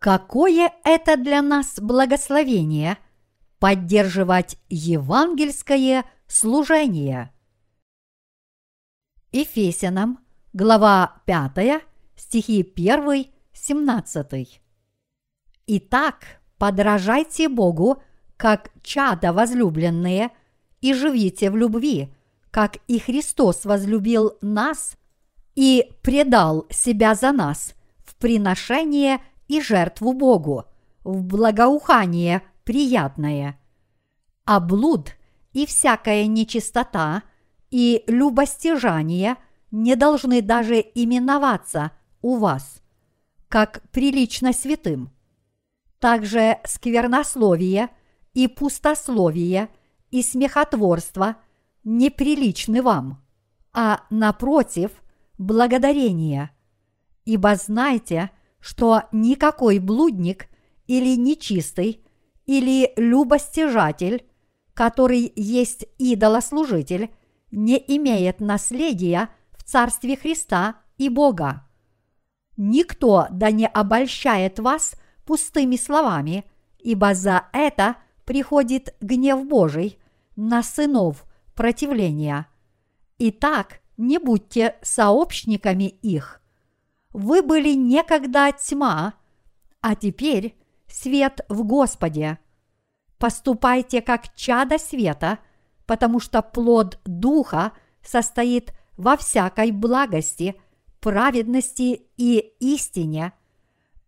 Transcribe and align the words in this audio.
Какое 0.00 0.72
это 0.82 1.18
для 1.18 1.42
нас 1.42 1.78
благословение 1.78 2.96
поддерживать 3.58 4.56
евангельское 4.70 6.06
служение. 6.26 7.30
Ефесянам, 9.30 10.20
глава 10.54 11.20
5, 11.26 11.82
стихи 12.16 12.62
1, 12.74 13.26
17. 13.52 14.62
Итак, 15.66 16.40
подражайте 16.56 17.50
Богу, 17.50 18.02
как 18.38 18.70
чада 18.82 19.34
возлюбленные, 19.34 20.30
и 20.80 20.94
живите 20.94 21.50
в 21.50 21.58
любви, 21.58 22.08
как 22.50 22.78
и 22.88 22.98
Христос 22.98 23.66
возлюбил 23.66 24.38
нас 24.40 24.96
и 25.54 25.92
предал 26.00 26.66
себя 26.70 27.14
за 27.14 27.32
нас 27.32 27.74
в 27.98 28.14
приношение 28.14 29.20
и 29.50 29.60
жертву 29.60 30.12
Богу, 30.12 30.66
в 31.02 31.24
благоухание 31.24 32.42
приятное. 32.62 33.58
А 34.44 34.60
блуд 34.60 35.16
и 35.52 35.66
всякая 35.66 36.28
нечистота 36.28 37.24
и 37.68 38.04
любостяжание 38.06 39.36
не 39.72 39.96
должны 39.96 40.40
даже 40.40 40.76
именоваться 40.76 41.90
у 42.22 42.36
вас, 42.36 42.80
как 43.48 43.82
прилично 43.90 44.52
святым. 44.52 45.10
Также 45.98 46.58
сквернословие 46.64 47.88
и 48.34 48.46
пустословие 48.46 49.68
и 50.12 50.22
смехотворство 50.22 51.36
неприличны 51.82 52.82
вам, 52.82 53.20
а 53.72 54.04
напротив– 54.10 54.92
благодарение. 55.38 56.50
Ибо 57.24 57.56
знайте, 57.56 58.30
что 58.60 59.02
никакой 59.12 59.78
блудник 59.78 60.48
или 60.86 61.16
нечистый 61.16 62.04
или 62.46 62.92
любостяжатель, 62.96 64.26
который 64.74 65.32
есть 65.36 65.86
идолослужитель, 65.98 67.10
не 67.50 67.76
имеет 67.96 68.40
наследия 68.40 69.28
в 69.52 69.64
Царстве 69.64 70.16
Христа 70.16 70.76
и 70.98 71.08
Бога. 71.08 71.66
Никто 72.56 73.26
да 73.30 73.50
не 73.50 73.66
обольщает 73.66 74.58
вас 74.58 74.94
пустыми 75.24 75.76
словами, 75.76 76.44
ибо 76.78 77.14
за 77.14 77.46
это 77.52 77.96
приходит 78.24 78.94
гнев 79.00 79.46
Божий 79.46 79.98
на 80.36 80.62
сынов 80.62 81.24
противления. 81.54 82.46
Итак, 83.18 83.80
не 83.96 84.18
будьте 84.18 84.76
сообщниками 84.82 85.84
их. 85.84 86.39
Вы 87.12 87.42
были 87.42 87.74
некогда 87.74 88.52
тьма, 88.52 89.14
а 89.80 89.94
теперь 89.94 90.56
свет 90.86 91.40
в 91.48 91.64
Господе. 91.64 92.38
Поступайте 93.18 94.00
как 94.00 94.34
чада 94.34 94.78
света, 94.78 95.38
потому 95.86 96.20
что 96.20 96.40
плод 96.40 97.00
Духа 97.04 97.72
состоит 98.02 98.72
во 98.96 99.16
всякой 99.16 99.72
благости, 99.72 100.54
праведности 101.00 102.06
и 102.16 102.38
истине. 102.60 103.32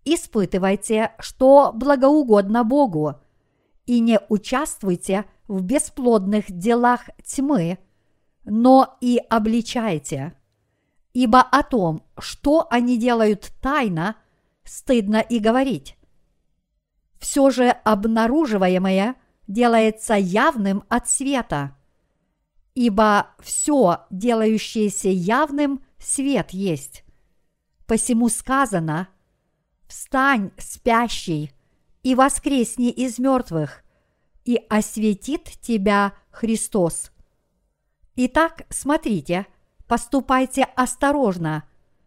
Испытывайте, 0.05 1.13
что 1.19 1.73
благоугодно 1.75 2.65
Богу, 2.65 3.17
и 3.87 4.01
не 4.01 4.21
участвуйте 4.29 5.25
в 5.49 5.63
бесплодных 5.63 6.51
делах 6.51 7.11
тьмы, 7.25 7.79
но 8.45 8.97
и 9.01 9.21
обличайте. 9.29 10.35
Ибо 11.15 11.43
о 11.43 11.63
том, 11.63 12.03
что 12.19 12.67
они 12.71 12.99
делают 12.99 13.53
тайно, 13.61 14.17
стыдно 14.65 15.19
и 15.19 15.39
говорить 15.39 15.97
все 17.23 17.51
же 17.51 17.71
обнаруживаемое 17.71 19.15
делается 19.47 20.15
явным 20.15 20.83
от 20.89 21.09
света. 21.09 21.77
Ибо 22.75 23.29
все, 23.39 24.07
делающееся 24.11 25.09
явным, 25.09 25.85
свет 25.99 26.51
есть. 26.51 27.05
Посему 27.87 28.29
сказано 28.29 29.09
«Встань, 29.87 30.51
спящий, 30.59 31.53
и 32.03 32.17
воскресни 32.17 32.91
из 32.91 33.21
мертвых, 33.21 33.85
и 34.45 34.57
осветит 34.69 35.45
тебя 35.61 36.15
Христос». 36.33 37.13
Итак, 38.17 38.67
смотрите, 38.69 39.47
поступайте 39.93 40.63
осторожно, 40.75 41.65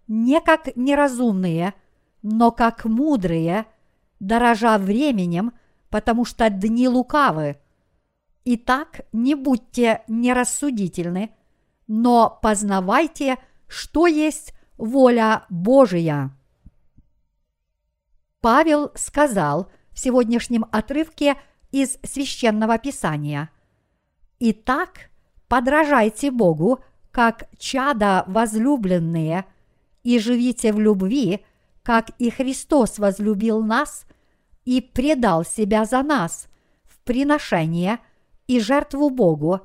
не 0.08 0.42
как 0.42 0.76
неразумные, 0.76 1.76
но 2.24 2.52
как 2.52 2.86
мудрые– 2.86 3.68
дорожа 4.20 4.80
временем, 4.80 5.54
потому 5.92 6.26
что 6.26 6.50
дни 6.50 6.88
лукавы. 6.88 7.62
Итак, 8.44 9.02
не 9.14 9.36
будьте 9.36 10.02
нерассудительны, 10.08 11.36
но 11.86 12.40
познавайте, 12.42 13.38
что 13.68 14.08
есть 14.08 14.56
воля 14.80 15.46
Божия. 15.52 16.36
Павел 18.42 18.94
сказал 18.96 19.70
в 19.92 20.00
сегодняшнем 20.00 20.66
отрывке 20.72 21.36
из 21.70 22.00
священного 22.02 22.80
писания. 22.80 23.52
Итак, 24.40 25.12
подражайте 25.48 26.32
Богу, 26.32 26.80
как 27.16 27.48
чада 27.58 28.26
возлюбленные, 28.28 29.46
и 30.04 30.20
живите 30.20 30.74
в 30.74 30.82
любви, 30.82 31.46
как 31.82 32.10
и 32.20 32.30
Христос 32.30 33.00
возлюбил 33.00 33.64
нас 33.64 34.06
и 34.66 34.82
предал 34.82 35.46
себя 35.46 35.86
за 35.86 36.04
нас 36.04 36.50
в 36.84 37.00
приношение 37.06 38.00
и 38.48 38.60
жертву 38.60 39.10
Богу, 39.12 39.62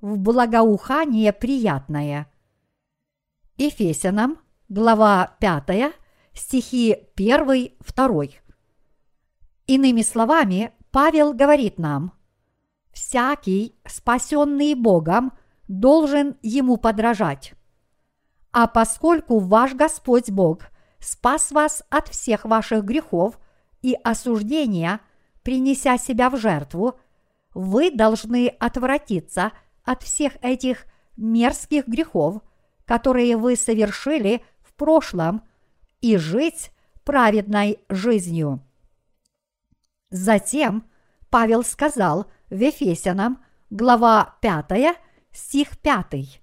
в 0.00 0.18
благоухание 0.18 1.32
приятное. 1.32 2.30
Ефесянам, 3.56 4.38
глава 4.68 5.34
5, 5.40 5.92
стихи 6.32 6.96
1, 7.16 7.72
2. 7.92 8.24
Иными 9.66 10.02
словами, 10.02 10.72
Павел 10.92 11.32
говорит 11.32 11.76
нам, 11.76 12.12
«Всякий, 12.92 13.74
спасенный 13.84 14.74
Богом, 14.74 15.32
должен 15.68 16.36
ему 16.42 16.76
подражать. 16.76 17.54
А 18.52 18.66
поскольку 18.66 19.38
ваш 19.38 19.74
Господь 19.74 20.30
Бог 20.30 20.66
спас 21.00 21.50
вас 21.50 21.82
от 21.90 22.08
всех 22.08 22.44
ваших 22.44 22.84
грехов 22.84 23.38
и 23.82 23.96
осуждения, 24.04 25.00
принеся 25.42 25.98
себя 25.98 26.30
в 26.30 26.36
жертву, 26.36 26.98
вы 27.52 27.90
должны 27.90 28.48
отвратиться 28.48 29.52
от 29.84 30.02
всех 30.02 30.36
этих 30.42 30.86
мерзких 31.16 31.86
грехов, 31.86 32.42
которые 32.84 33.36
вы 33.36 33.56
совершили 33.56 34.44
в 34.62 34.74
прошлом, 34.74 35.42
и 36.00 36.18
жить 36.18 36.70
праведной 37.04 37.78
жизнью. 37.88 38.60
Затем 40.10 40.84
Павел 41.30 41.64
сказал 41.64 42.26
в 42.50 42.54
Ефесянам, 42.60 43.42
глава 43.70 44.36
5, 44.42 44.96
стих 45.34 45.76
5. 45.78 46.40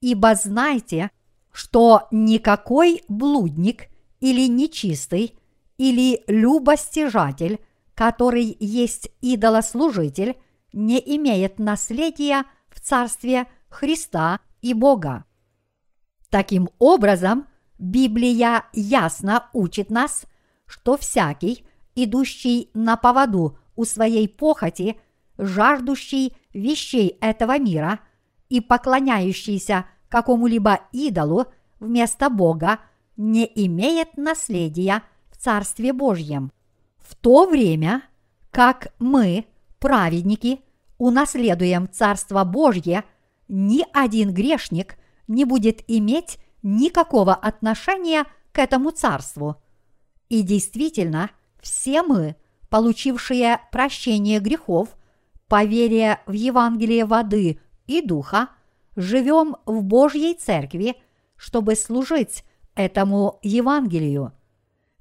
«Ибо 0.00 0.34
знайте, 0.34 1.10
что 1.52 2.08
никакой 2.10 3.02
блудник 3.08 3.88
или 4.20 4.48
нечистый 4.48 5.38
или 5.78 6.22
любостяжатель, 6.26 7.58
который 7.94 8.56
есть 8.60 9.10
идолослужитель, 9.22 10.36
не 10.72 10.98
имеет 11.16 11.58
наследия 11.58 12.44
в 12.68 12.80
Царстве 12.80 13.46
Христа 13.68 14.40
и 14.62 14.74
Бога. 14.74 15.24
Таким 16.28 16.68
образом, 16.78 17.46
Библия 17.78 18.64
ясно 18.72 19.48
учит 19.52 19.90
нас, 19.90 20.24
что 20.66 20.96
всякий, 20.96 21.64
идущий 21.94 22.70
на 22.74 22.96
поводу 22.96 23.58
у 23.74 23.84
своей 23.84 24.28
похоти, 24.28 25.00
жаждущий 25.40 26.36
вещей 26.52 27.16
этого 27.20 27.58
мира 27.58 28.00
и 28.48 28.60
поклоняющийся 28.60 29.86
какому-либо 30.08 30.80
идолу 30.92 31.46
вместо 31.78 32.28
Бога 32.28 32.80
не 33.16 33.50
имеет 33.66 34.16
наследия 34.16 35.02
в 35.30 35.36
Царстве 35.36 35.92
Божьем. 35.92 36.52
В 36.98 37.14
то 37.14 37.46
время, 37.46 38.02
как 38.50 38.92
мы, 38.98 39.46
праведники, 39.78 40.60
унаследуем 40.98 41.88
Царство 41.90 42.44
Божье, 42.44 43.04
ни 43.48 43.84
один 43.92 44.32
грешник 44.32 44.96
не 45.26 45.44
будет 45.44 45.82
иметь 45.88 46.38
никакого 46.62 47.34
отношения 47.34 48.24
к 48.52 48.58
этому 48.58 48.90
царству. 48.90 49.56
И 50.28 50.42
действительно, 50.42 51.30
все 51.60 52.02
мы, 52.02 52.36
получившие 52.68 53.60
прощение 53.72 54.40
грехов, 54.40 54.96
по 55.50 55.64
в 55.64 56.32
Евангелие 56.32 57.04
воды 57.04 57.58
и 57.88 58.00
духа, 58.02 58.50
живем 58.94 59.56
в 59.66 59.82
Божьей 59.82 60.34
Церкви, 60.34 60.94
чтобы 61.34 61.74
служить 61.74 62.44
этому 62.76 63.40
Евангелию. 63.42 64.32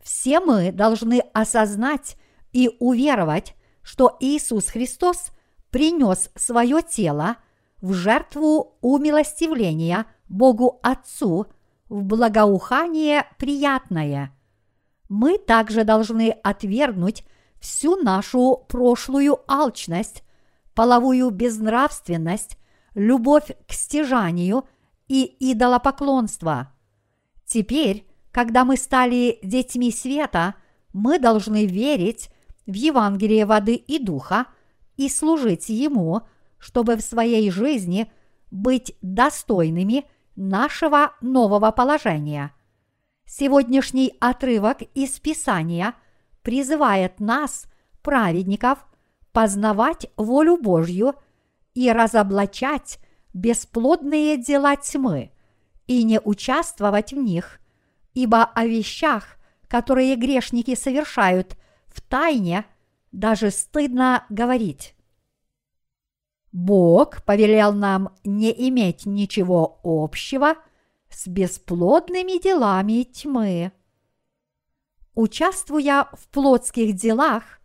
все 0.03 0.39
мы 0.39 0.71
должны 0.71 1.21
осознать 1.33 2.17
и 2.51 2.75
уверовать, 2.79 3.53
что 3.83 4.17
Иисус 4.19 4.69
Христос 4.69 5.29
принес 5.69 6.31
свое 6.35 6.81
тело 6.81 7.35
в 7.79 7.93
жертву 7.93 8.75
умилостивления 8.81 10.07
Богу 10.29 10.79
Отцу 10.81 11.45
в 11.89 12.03
благоухание 12.03 13.27
приятное. 13.37 14.35
Мы 15.09 15.37
также 15.37 15.83
должны 15.83 16.31
отвергнуть 16.41 17.23
всю 17.59 17.97
нашу 17.97 18.65
прошлую 18.67 19.37
алчность, 19.47 20.23
половую 20.79 21.29
безнравственность, 21.29 22.57
любовь 22.95 23.51
к 23.67 23.73
стяжанию 23.73 24.63
и 25.09 25.25
идолопоклонство. 25.51 26.71
Теперь, 27.45 28.07
когда 28.31 28.63
мы 28.63 28.77
стали 28.77 29.39
детьми 29.43 29.91
света, 29.91 30.55
мы 30.93 31.19
должны 31.19 31.65
верить 31.65 32.29
в 32.65 32.71
Евангелие 32.71 33.45
воды 33.45 33.75
и 33.75 33.99
духа 34.01 34.45
и 34.95 35.09
служить 35.09 35.67
Ему, 35.67 36.21
чтобы 36.59 36.95
в 36.95 37.01
своей 37.01 37.51
жизни 37.51 38.09
быть 38.49 38.95
достойными 39.01 40.05
нашего 40.37 41.11
нового 41.19 41.71
положения. 41.71 42.53
Сегодняшний 43.25 44.13
отрывок 44.21 44.83
из 44.95 45.19
Писания 45.19 45.93
призывает 46.41 47.19
нас, 47.19 47.65
праведников, 48.01 48.85
познавать 49.31 50.07
волю 50.17 50.57
Божью 50.57 51.15
и 51.73 51.91
разоблачать 51.91 52.99
бесплодные 53.33 54.37
дела 54.37 54.75
тьмы 54.75 55.31
и 55.87 56.03
не 56.03 56.19
участвовать 56.19 57.13
в 57.13 57.17
них, 57.17 57.59
ибо 58.13 58.43
о 58.43 58.65
вещах, 58.65 59.37
которые 59.67 60.15
грешники 60.15 60.75
совершают 60.75 61.57
в 61.87 62.01
тайне, 62.01 62.65
даже 63.11 63.51
стыдно 63.51 64.25
говорить. 64.29 64.95
Бог 66.51 67.23
повелел 67.23 67.73
нам 67.73 68.15
не 68.23 68.51
иметь 68.69 69.05
ничего 69.05 69.79
общего 69.83 70.55
с 71.09 71.27
бесплодными 71.27 72.41
делами 72.41 73.03
тьмы. 73.03 73.71
Участвуя 75.13 76.07
в 76.13 76.27
плотских 76.29 76.95
делах, 76.95 77.58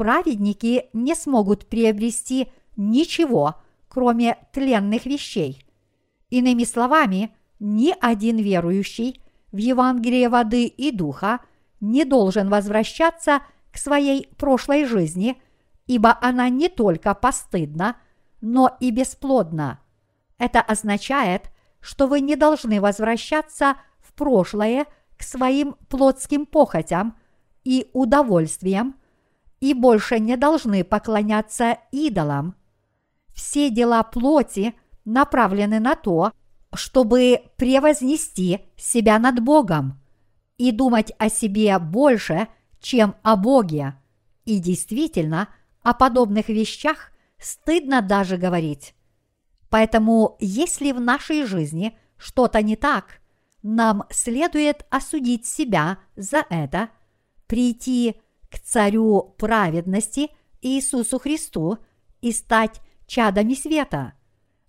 праведники 0.00 0.88
не 0.94 1.14
смогут 1.14 1.66
приобрести 1.66 2.50
ничего, 2.74 3.56
кроме 3.86 4.38
тленных 4.50 5.04
вещей. 5.04 5.62
Иными 6.30 6.64
словами, 6.64 7.36
ни 7.58 7.94
один 8.00 8.38
верующий 8.38 9.22
в 9.52 9.58
Евангелие 9.58 10.30
воды 10.30 10.64
и 10.64 10.90
духа 10.90 11.40
не 11.80 12.06
должен 12.06 12.48
возвращаться 12.48 13.40
к 13.70 13.76
своей 13.76 14.30
прошлой 14.38 14.86
жизни, 14.86 15.38
ибо 15.86 16.16
она 16.22 16.48
не 16.48 16.70
только 16.70 17.14
постыдна, 17.14 17.98
но 18.40 18.74
и 18.80 18.92
бесплодна. 18.92 19.80
Это 20.38 20.62
означает, 20.62 21.50
что 21.80 22.06
вы 22.06 22.22
не 22.22 22.36
должны 22.36 22.80
возвращаться 22.80 23.76
в 23.98 24.14
прошлое 24.14 24.86
к 25.18 25.22
своим 25.22 25.76
плотским 25.90 26.46
похотям 26.46 27.18
и 27.64 27.90
удовольствиям, 27.92 28.94
и 29.60 29.74
больше 29.74 30.18
не 30.18 30.36
должны 30.36 30.84
поклоняться 30.84 31.78
идолам. 31.92 32.54
Все 33.34 33.70
дела 33.70 34.02
плоти 34.02 34.74
направлены 35.04 35.80
на 35.80 35.94
то, 35.94 36.32
чтобы 36.74 37.42
превознести 37.56 38.60
себя 38.76 39.18
над 39.18 39.42
Богом 39.42 40.00
и 40.56 40.72
думать 40.72 41.12
о 41.18 41.28
себе 41.28 41.78
больше, 41.78 42.48
чем 42.80 43.14
о 43.22 43.36
Боге. 43.36 43.96
И 44.44 44.58
действительно, 44.58 45.48
о 45.82 45.94
подобных 45.94 46.48
вещах 46.48 47.12
стыдно 47.38 48.02
даже 48.02 48.36
говорить. 48.36 48.94
Поэтому, 49.68 50.36
если 50.40 50.92
в 50.92 51.00
нашей 51.00 51.44
жизни 51.44 51.96
что-то 52.16 52.62
не 52.62 52.76
так, 52.76 53.20
нам 53.62 54.04
следует 54.10 54.86
осудить 54.90 55.46
себя 55.46 55.98
за 56.16 56.44
это, 56.50 56.90
прийти 57.46 58.20
к 58.50 58.58
Царю 58.58 59.34
праведности 59.38 60.30
Иисусу 60.60 61.18
Христу 61.18 61.78
и 62.20 62.32
стать 62.32 62.80
чадами 63.06 63.54
света. 63.54 64.14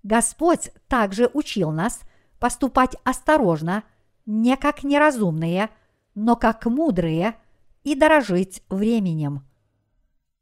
Господь 0.04 0.72
также 0.88 1.30
учил 1.34 1.72
нас 1.72 2.02
поступать 2.40 2.96
осторожно, 3.04 3.84
не 4.26 4.56
как 4.58 4.84
неразумные, 4.84 5.70
но 6.16 6.36
как 6.36 6.66
мудрые 6.66 7.36
и 7.84 7.96
дорожить 7.96 8.64
временем. 8.70 9.46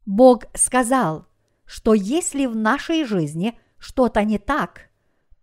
Бог 0.06 0.45
сказал, 0.56 1.25
что 1.65 1.94
если 1.94 2.45
в 2.45 2.56
нашей 2.56 3.03
жизни 3.03 3.57
что-то 3.77 4.24
не 4.24 4.38
так, 4.38 4.89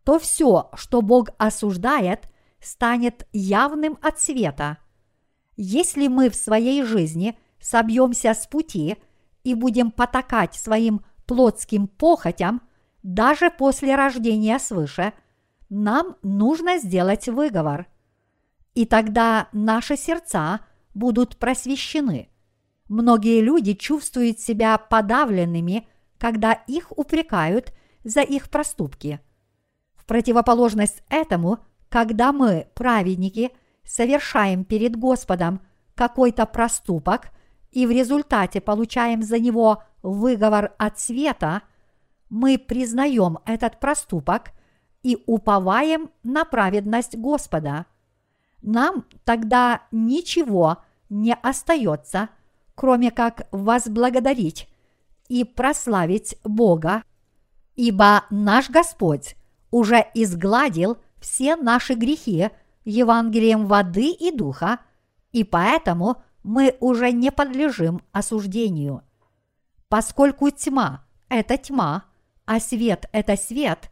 то 0.05 0.19
все, 0.19 0.71
что 0.75 1.03
Бог 1.03 1.31
осуждает, 1.39 2.29
станет 2.61 3.27
явным 3.33 3.99
от 4.03 4.21
света. 4.21 4.79
Если 5.57 6.09
мы 6.09 6.31
в 6.31 6.35
своей 6.35 6.83
жизни 6.83 7.39
собьемся 7.67 8.33
с 8.33 8.47
пути 8.47 8.97
и 9.43 9.55
будем 9.55 9.91
потакать 9.91 10.55
своим 10.55 11.05
плотским 11.27 11.89
похотям, 11.89 12.63
даже 13.03 13.51
после 13.51 13.97
рождения 13.97 14.59
свыше, 14.59 15.13
нам 15.69 16.17
нужно 16.23 16.79
сделать 16.79 17.29
выговор. 17.29 17.89
И 18.75 18.85
тогда 18.85 19.49
наши 19.53 19.97
сердца 19.97 20.61
будут 20.95 21.39
просвещены. 21.39 22.29
Многие 22.89 23.41
люди 23.41 23.75
чувствуют 23.75 24.39
себя 24.39 24.79
подавленными, 24.79 25.89
когда 26.19 26.53
их 26.53 26.97
упрекают 26.97 27.73
за 28.05 28.21
их 28.21 28.49
проступки. 28.49 29.21
В 29.97 30.05
противоположность 30.05 31.03
этому, 31.09 31.59
когда 31.89 32.33
мы, 32.33 32.69
праведники, 32.75 33.51
совершаем 33.85 34.65
перед 34.65 34.95
Господом 34.95 35.61
какой-то 35.97 36.47
проступок 36.47 37.31
и 37.77 37.85
в 37.85 37.91
результате 37.91 38.63
получаем 38.63 39.23
за 39.23 39.39
него 39.39 39.83
выговор 40.03 40.73
от 40.79 40.99
света, 40.99 41.61
мы 42.31 42.57
признаем 42.57 43.37
этот 43.45 43.81
проступок 43.81 44.53
и 45.03 45.23
уповаем 45.27 46.09
на 46.23 46.47
праведность 46.47 47.19
Господа. 47.19 47.85
Нам 48.63 49.05
тогда 49.25 49.83
ничего 49.93 50.79
не 51.11 51.35
остается, 51.35 52.31
кроме 52.75 53.11
как 53.11 53.47
возблагодарить 53.51 54.71
и 55.29 55.45
прославить 55.45 56.39
Бога, 56.45 57.03
ибо 57.75 58.25
наш 58.31 58.71
Господь 58.71 59.37
уже 59.71 60.03
изгладил 60.15 60.97
все 61.21 61.57
наши 61.57 61.93
грехи 61.93 62.49
Евангелием 62.87 63.67
воды 63.67 64.13
и 64.13 64.35
духа, 64.35 64.79
и 65.33 65.45
поэтому 65.45 66.23
мы 66.47 66.77
уже 66.79 67.11
не 67.11 67.33
подлежим 67.33 68.01
осуждению. 68.13 69.03
Поскольку 69.89 70.49
тьма– 70.51 71.05
это 71.29 71.59
тьма, 71.59 72.05
а 72.45 72.61
свет– 72.61 73.07
это 73.13 73.37
свет, 73.37 73.91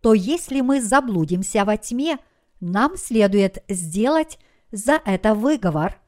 то 0.00 0.12
если 0.12 0.62
мы 0.62 0.82
заблудимся 0.82 1.64
во 1.64 1.76
тьме, 1.76 2.18
нам 2.58 2.96
следует 2.96 3.62
сделать 3.68 4.40
за 4.72 5.00
это 5.04 5.36
выговор, 5.36 6.00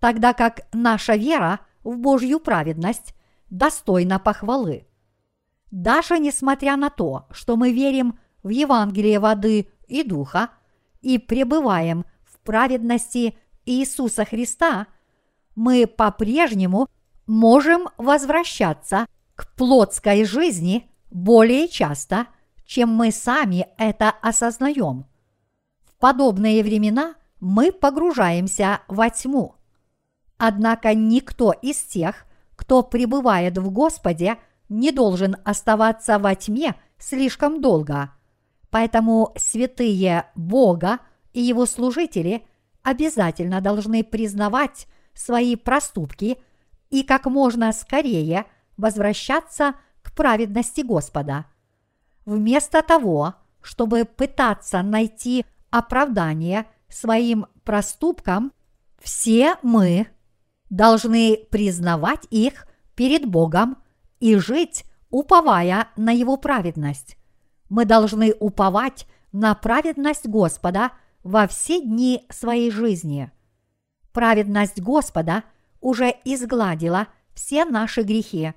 тогда 0.00 0.32
как 0.32 0.66
наша 0.72 1.14
вера 1.14 1.60
в 1.84 1.96
Божью 1.96 2.40
праведность 2.40 3.14
достойна 3.48 4.18
похвалы. 4.18 4.88
Даже 5.70 6.18
несмотря 6.18 6.76
на 6.76 6.90
то, 6.90 7.26
что 7.30 7.56
мы 7.56 7.70
верим 7.70 8.18
в 8.42 8.48
Евангелие 8.48 9.20
воды 9.20 9.68
и 9.86 10.02
духа 10.02 10.50
и 11.02 11.18
пребываем 11.18 12.04
в 12.24 12.40
праведности 12.40 13.38
Иисуса 13.64 14.24
Христа, 14.24 14.88
мы 15.56 15.86
по-прежнему 15.86 16.88
можем 17.26 17.88
возвращаться 17.96 19.06
к 19.34 19.52
плотской 19.56 20.24
жизни 20.24 20.88
более 21.10 21.66
часто, 21.66 22.26
чем 22.64 22.90
мы 22.90 23.10
сами 23.10 23.66
это 23.78 24.10
осознаем. 24.22 25.06
В 25.84 25.96
подобные 25.98 26.62
времена 26.62 27.14
мы 27.40 27.72
погружаемся 27.72 28.80
во 28.86 29.10
тьму. 29.10 29.54
Однако 30.38 30.94
никто 30.94 31.52
из 31.52 31.80
тех, 31.82 32.26
кто 32.54 32.82
пребывает 32.82 33.58
в 33.58 33.70
Господе, 33.70 34.36
не 34.68 34.90
должен 34.92 35.36
оставаться 35.44 36.18
во 36.18 36.34
тьме 36.34 36.74
слишком 36.98 37.60
долго. 37.60 38.10
Поэтому 38.70 39.32
святые 39.36 40.26
Бога 40.34 40.98
и 41.32 41.40
его 41.40 41.66
служители 41.66 42.46
обязательно 42.82 43.60
должны 43.60 44.04
признавать 44.04 44.86
свои 45.16 45.56
проступки 45.56 46.38
и 46.90 47.02
как 47.02 47.26
можно 47.26 47.72
скорее 47.72 48.46
возвращаться 48.76 49.74
к 50.02 50.14
праведности 50.14 50.82
Господа. 50.82 51.46
Вместо 52.24 52.82
того, 52.82 53.34
чтобы 53.62 54.04
пытаться 54.04 54.82
найти 54.82 55.44
оправдание 55.70 56.66
своим 56.88 57.46
проступкам, 57.64 58.52
все 58.98 59.56
мы 59.62 60.06
должны 60.70 61.38
признавать 61.50 62.26
их 62.30 62.66
перед 62.94 63.26
Богом 63.26 63.78
и 64.20 64.36
жить, 64.36 64.84
уповая 65.10 65.88
на 65.96 66.10
Его 66.12 66.36
праведность. 66.36 67.16
Мы 67.68 67.84
должны 67.84 68.34
уповать 68.38 69.06
на 69.32 69.54
праведность 69.54 70.26
Господа 70.26 70.92
во 71.22 71.46
все 71.46 71.80
дни 71.80 72.24
своей 72.30 72.70
жизни. 72.70 73.30
Праведность 74.16 74.80
Господа 74.80 75.44
уже 75.82 76.08
изгладила 76.24 77.08
все 77.34 77.66
наши 77.66 78.00
грехи, 78.00 78.54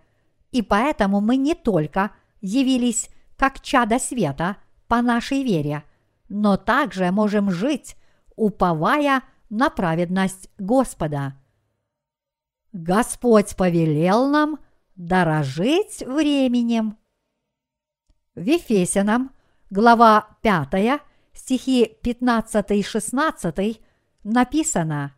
и 0.52 0.62
поэтому 0.62 1.20
мы 1.20 1.36
не 1.36 1.54
только 1.54 2.12
явились 2.40 3.10
как 3.36 3.60
чада 3.60 4.00
света 4.00 4.56
по 4.88 5.02
нашей 5.02 5.44
вере, 5.44 5.84
но 6.30 6.56
также 6.56 7.12
можем 7.12 7.52
жить, 7.52 7.98
уповая 8.38 9.22
на 9.50 9.70
праведность 9.70 10.50
Господа. 10.58 11.34
Господь 12.72 13.54
повелел 13.58 14.30
нам 14.30 14.60
дорожить 14.96 16.04
временем. 16.08 16.98
В 18.34 18.46
Ефесянам, 18.46 19.32
глава 19.70 20.38
5, 20.42 21.02
стихи 21.34 21.98
15-16 22.02 23.82
написано 24.24 25.16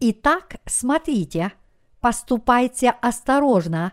«Итак, 0.00 0.60
смотрите, 0.64 1.52
поступайте 2.00 2.90
осторожно, 2.90 3.92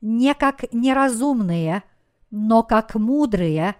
не 0.00 0.34
как 0.34 0.72
неразумные, 0.72 1.84
но 2.30 2.64
как 2.64 2.96
мудрые, 2.96 3.76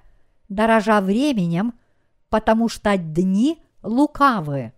дорожа 0.48 1.00
временем, 1.00 1.74
потому 2.28 2.68
что 2.68 2.96
дни 2.96 3.60
лукавы». 3.82 4.72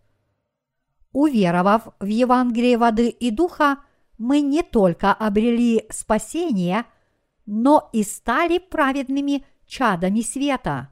Уверовав 1.12 1.88
в 2.00 2.06
Евангелие 2.06 2.78
воды 2.78 3.08
и 3.08 3.30
духа, 3.30 3.78
мы 4.16 4.40
не 4.40 4.62
только 4.62 5.12
обрели 5.12 5.86
спасение, 5.90 6.84
но 7.44 7.90
и 7.92 8.02
стали 8.02 8.58
праведными 8.58 9.44
чадами 9.66 10.20
света. 10.20 10.90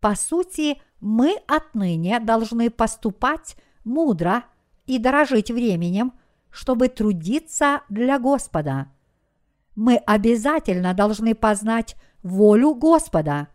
По 0.00 0.14
сути, 0.14 0.80
мы 1.00 1.36
отныне 1.46 2.20
должны 2.20 2.70
поступать 2.70 3.56
мудро 3.84 4.44
и 4.88 4.98
дорожить 4.98 5.50
временем, 5.50 6.12
чтобы 6.50 6.88
трудиться 6.88 7.82
для 7.88 8.18
Господа. 8.18 8.88
Мы 9.76 9.96
обязательно 9.96 10.94
должны 10.94 11.36
познать 11.36 11.94
волю 12.24 12.74
Господа. 12.74 13.48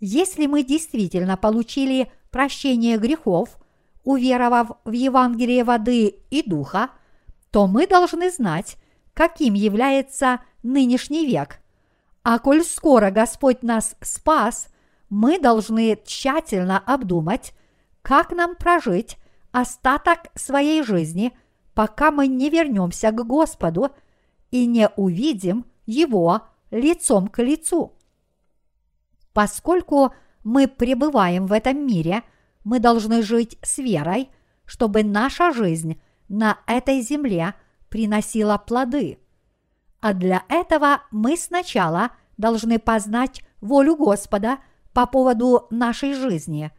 Если 0.00 0.46
мы 0.46 0.62
действительно 0.62 1.38
получили 1.38 2.12
прощение 2.30 2.98
грехов– 2.98 3.56
уверовав 4.06 4.70
в 4.84 4.92
Евангелие 4.92 5.64
воды 5.64 6.14
и 6.30 6.48
духа, 6.48 6.90
то 7.50 7.66
мы 7.66 7.88
должны 7.88 8.30
знать, 8.30 8.76
каким 9.12 9.54
является 9.54 10.40
нынешний 10.62 11.26
век. 11.26 11.58
А 12.22 12.38
коль 12.38 12.62
скоро 12.62 13.10
Господь 13.10 13.62
нас 13.62 13.96
спас, 14.00 14.68
мы 15.10 15.40
должны 15.40 15.98
тщательно 16.04 16.78
обдумать, 16.78 17.52
как 18.02 18.30
нам 18.30 18.54
прожить 18.54 19.16
остаток 19.60 20.30
своей 20.34 20.82
жизни, 20.82 21.36
пока 21.74 22.10
мы 22.10 22.26
не 22.26 22.50
вернемся 22.50 23.10
к 23.10 23.26
Господу 23.26 23.90
и 24.50 24.66
не 24.66 24.88
увидим 24.96 25.66
Его 25.86 26.42
лицом 26.70 27.28
к 27.28 27.42
лицу. 27.42 27.92
Поскольку 29.32 30.14
мы 30.44 30.68
пребываем 30.68 31.46
в 31.46 31.52
этом 31.52 31.86
мире– 31.86 32.22
мы 32.66 32.80
должны 32.80 33.22
жить 33.22 33.56
с 33.62 33.78
верой, 33.78 34.28
чтобы 34.64 35.04
наша 35.04 35.52
жизнь 35.52 36.02
на 36.28 36.58
этой 36.66 37.00
земле 37.00 37.54
приносила 37.88 38.58
плоды. 38.58 39.20
А 40.00 40.12
для 40.12 40.42
этого 40.48 41.02
мы 41.12 41.36
сначала 41.36 42.10
должны 42.36 42.80
познать 42.80 43.42
волю 43.60 43.94
Господа 43.94 44.58
по 44.92 45.06
поводу 45.06 45.68
нашей 45.70 46.14
жизни. 46.14 46.72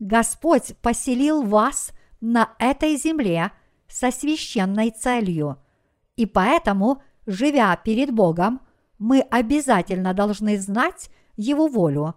Господь 0.00 0.74
поселил 0.80 1.42
вас 1.42 1.92
на 2.20 2.54
этой 2.58 2.96
земле 2.96 3.52
со 3.86 4.10
священной 4.10 4.90
целью, 4.90 5.58
и 6.16 6.26
поэтому, 6.26 7.02
живя 7.26 7.74
перед 7.76 8.10
Богом, 8.12 8.60
мы 8.98 9.20
обязательно 9.20 10.12
должны 10.14 10.58
знать 10.58 11.10
Его 11.36 11.68
волю. 11.68 12.14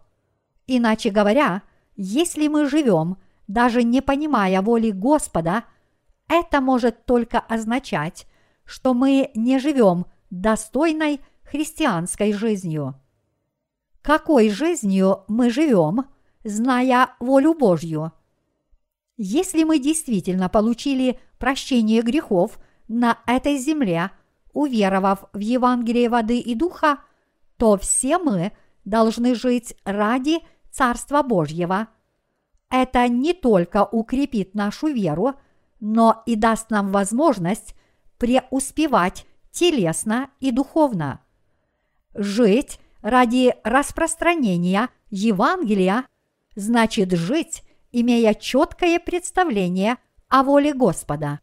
Иначе 0.67 1.11
говоря, 1.11 1.61
если 1.95 2.47
мы 2.47 2.67
живем, 2.67 3.17
даже 3.47 3.83
не 3.83 4.01
понимая 4.01 4.61
воли 4.61 4.91
Господа, 4.91 5.65
это 6.27 6.61
может 6.61 7.05
только 7.05 7.39
означать, 7.39 8.25
что 8.65 8.93
мы 8.93 9.31
не 9.35 9.59
живем 9.59 10.05
достойной 10.29 11.21
христианской 11.43 12.33
жизнью. 12.33 12.95
Какой 14.01 14.49
жизнью 14.49 15.25
мы 15.27 15.51
живем, 15.51 16.05
зная 16.43 17.09
волю 17.19 17.53
Божью? 17.53 18.13
Если 19.23 19.65
мы 19.65 19.77
действительно 19.77 20.49
получили 20.49 21.19
прощение 21.37 22.01
грехов 22.01 22.59
на 22.87 23.19
этой 23.27 23.57
земле, 23.59 24.09
уверовав 24.51 25.25
в 25.31 25.37
Евангелие 25.37 26.09
воды 26.09 26.39
и 26.39 26.55
духа, 26.55 26.97
то 27.57 27.77
все 27.77 28.17
мы 28.17 28.51
должны 28.83 29.35
жить 29.35 29.75
ради 29.83 30.39
Царства 30.71 31.21
Божьего. 31.21 31.89
Это 32.71 33.07
не 33.07 33.33
только 33.33 33.85
укрепит 33.85 34.55
нашу 34.55 34.87
веру, 34.87 35.35
но 35.79 36.23
и 36.25 36.35
даст 36.35 36.71
нам 36.71 36.91
возможность 36.91 37.75
преуспевать 38.17 39.27
телесно 39.51 40.31
и 40.39 40.49
духовно. 40.49 41.21
Жить 42.15 42.79
ради 43.03 43.53
распространения 43.63 44.89
Евангелия 45.11 46.07
значит 46.55 47.11
жить, 47.11 47.61
имея 47.91 48.33
четкое 48.33 48.99
представление 48.99 49.97
о 50.27 50.43
воле 50.43 50.73
Господа. 50.73 51.39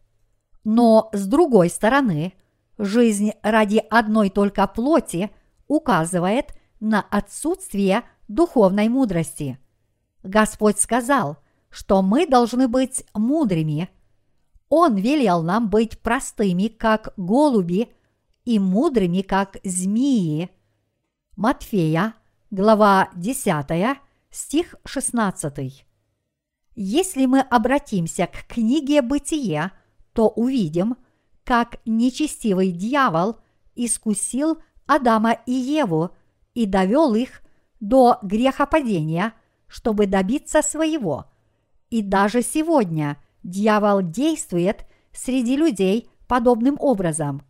Но 0.65 1.11
с 1.13 1.27
другой 1.27 1.71
стороны, 1.71 2.35
жизнь 2.79 3.33
ради 3.43 3.83
одной 3.91 4.31
только 4.31 4.67
плоти 4.67 5.31
указывает 5.67 6.55
на 6.81 7.01
отсутствие 7.01 8.03
духовной 8.29 8.89
мудрости. 8.89 9.59
Господь 10.23 10.79
сказал, 10.79 11.39
что 11.71 12.03
мы 12.03 12.27
должны 12.27 12.69
быть 12.69 13.05
мудрыми. 13.15 13.89
Он 14.69 14.97
велел 14.97 15.43
нам 15.43 15.71
быть 15.71 16.01
простыми, 16.01 16.69
как 16.69 17.13
голуби, 17.17 17.93
и 18.45 18.59
мудрыми, 18.59 19.21
как 19.21 19.59
змеи. 19.63 20.49
Матфея, 21.37 22.15
глава 22.51 23.11
10, 23.15 23.99
стих 24.31 24.75
16. 24.87 25.88
Если 26.81 27.27
мы 27.27 27.41
обратимся 27.41 28.29
к 28.29 28.47
книге 28.47 29.03
«Бытие», 29.03 29.73
то 30.13 30.29
увидим, 30.29 30.97
как 31.43 31.79
нечестивый 31.85 32.71
дьявол 32.71 33.41
искусил 33.75 34.63
Адама 34.87 35.33
и 35.45 35.51
Еву 35.51 36.13
и 36.55 36.67
довел 36.67 37.17
их 37.17 37.43
до 37.81 38.21
грехопадения, 38.23 39.33
чтобы 39.67 40.07
добиться 40.07 40.63
своего. 40.63 41.25
И 41.91 42.01
даже 42.01 42.43
сегодня 42.43 43.17
дьявол 43.43 44.03
действует 44.03 44.87
среди 45.13 45.57
людей 45.57 46.09
подобным 46.29 46.77
образом. 46.79 47.43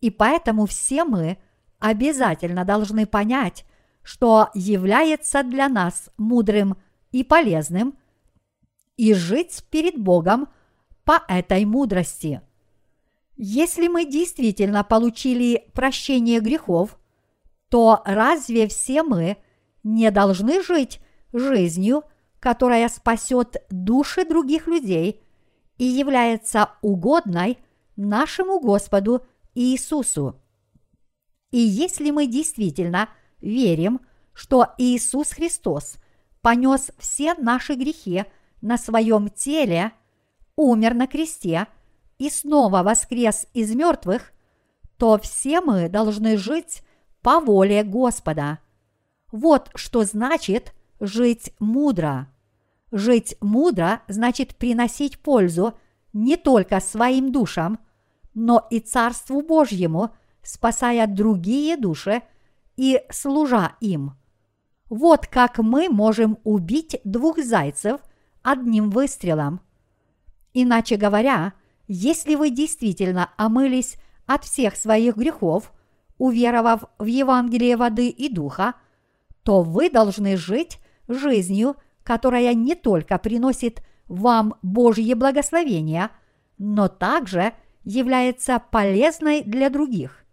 И 0.00 0.08
поэтому 0.08 0.64
все 0.64 1.04
мы 1.04 1.36
обязательно 1.78 2.64
должны 2.64 3.04
понять, 3.04 3.66
что 4.02 4.48
является 4.54 5.42
для 5.42 5.68
нас 5.68 6.08
мудрым 6.16 6.78
и 7.12 7.22
полезным, 7.22 7.98
и 8.96 9.14
жить 9.14 9.64
перед 9.70 9.98
Богом 9.98 10.48
по 11.04 11.22
этой 11.28 11.64
мудрости. 11.64 12.40
Если 13.36 13.88
мы 13.88 14.06
действительно 14.06 14.82
получили 14.82 15.68
прощение 15.74 16.40
грехов, 16.40 16.98
то 17.68 18.02
разве 18.04 18.68
все 18.68 19.02
мы 19.02 19.36
не 19.82 20.10
должны 20.10 20.62
жить 20.62 21.00
жизнью, 21.32 22.04
которая 22.40 22.88
спасет 22.88 23.56
души 23.70 24.24
других 24.24 24.66
людей 24.66 25.22
и 25.78 25.84
является 25.84 26.70
угодной 26.80 27.58
нашему 27.96 28.60
Господу 28.60 29.26
Иисусу. 29.54 30.40
И 31.50 31.58
если 31.58 32.10
мы 32.10 32.26
действительно 32.26 33.08
верим, 33.40 34.00
что 34.32 34.68
Иисус 34.78 35.30
Христос 35.30 35.96
понес 36.42 36.90
все 36.98 37.34
наши 37.34 37.74
грехи 37.74 38.24
на 38.60 38.78
своем 38.78 39.28
теле, 39.28 39.92
умер 40.56 40.94
на 40.94 41.06
кресте 41.06 41.66
и 42.18 42.30
снова 42.30 42.82
воскрес 42.82 43.46
из 43.54 43.74
мертвых, 43.74 44.32
то 44.96 45.18
все 45.18 45.60
мы 45.60 45.88
должны 45.88 46.36
жить 46.36 46.82
по 47.22 47.40
воле 47.40 47.82
Господа– 47.84 48.58
вот 49.32 49.70
что 49.74 50.04
значит 50.04 50.72
жить 51.00 51.52
мудро. 51.58 52.28
Жить 52.92 53.36
мудро 53.40 54.02
значит 54.08 54.56
приносить 54.56 55.18
пользу 55.18 55.74
не 56.12 56.36
только 56.36 56.80
своим 56.80 57.32
душам, 57.32 57.78
но 58.34 58.66
и 58.70 58.80
Царству 58.80 59.42
Божьему, 59.42 60.14
спасая 60.42 61.06
другие 61.06 61.76
души 61.76 62.22
и 62.76 63.02
служа 63.10 63.72
им. 63.80 64.12
Вот 64.88 65.26
как 65.26 65.58
мы 65.58 65.88
можем 65.88 66.38
убить 66.44 67.00
двух 67.04 67.38
зайцев 67.42 68.00
одним 68.46 68.90
выстрелом. 68.90 69.60
Иначе 70.54 70.96
говоря, 70.96 71.52
если 71.88 72.36
вы 72.36 72.50
действительно 72.50 73.30
омылись 73.36 73.96
от 74.24 74.44
всех 74.44 74.76
своих 74.76 75.16
грехов, 75.16 75.72
уверовав 76.16 76.84
в 76.98 77.06
Евангелие 77.06 77.76
воды 77.76 78.08
и 78.08 78.32
духа, 78.32 78.74
то 79.42 79.62
вы 79.62 79.90
должны 79.90 80.36
жить 80.36 80.78
жизнью, 81.08 81.74
которая 82.04 82.54
не 82.54 82.76
только 82.76 83.18
приносит 83.18 83.82
вам 84.06 84.54
Божье 84.62 85.16
благословение, 85.16 86.10
но 86.56 86.86
также 86.86 87.52
является 87.82 88.60
полезной 88.70 89.42
для 89.42 89.70
других. 89.70 90.24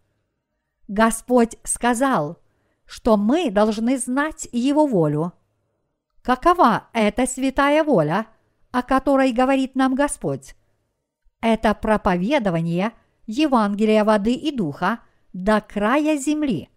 Господь 0.88 1.58
сказал, 1.64 2.38
что 2.86 3.18
мы 3.18 3.50
должны 3.50 3.98
знать 3.98 4.48
Его 4.52 4.86
волю. 4.86 5.34
Какова 6.24 6.88
эта 6.94 7.28
святая 7.28 7.84
воля, 7.84 8.28
о 8.72 8.82
которой 8.82 9.34
говорит 9.34 9.76
нам 9.76 9.94
Господь? 9.94 10.56
Это 11.42 11.74
проповедование 11.74 12.94
Евангелия 13.28 14.06
воды 14.06 14.34
и 14.34 14.56
духа 14.56 15.00
до 15.34 15.60
края 15.60 16.18
земли, 16.18 16.70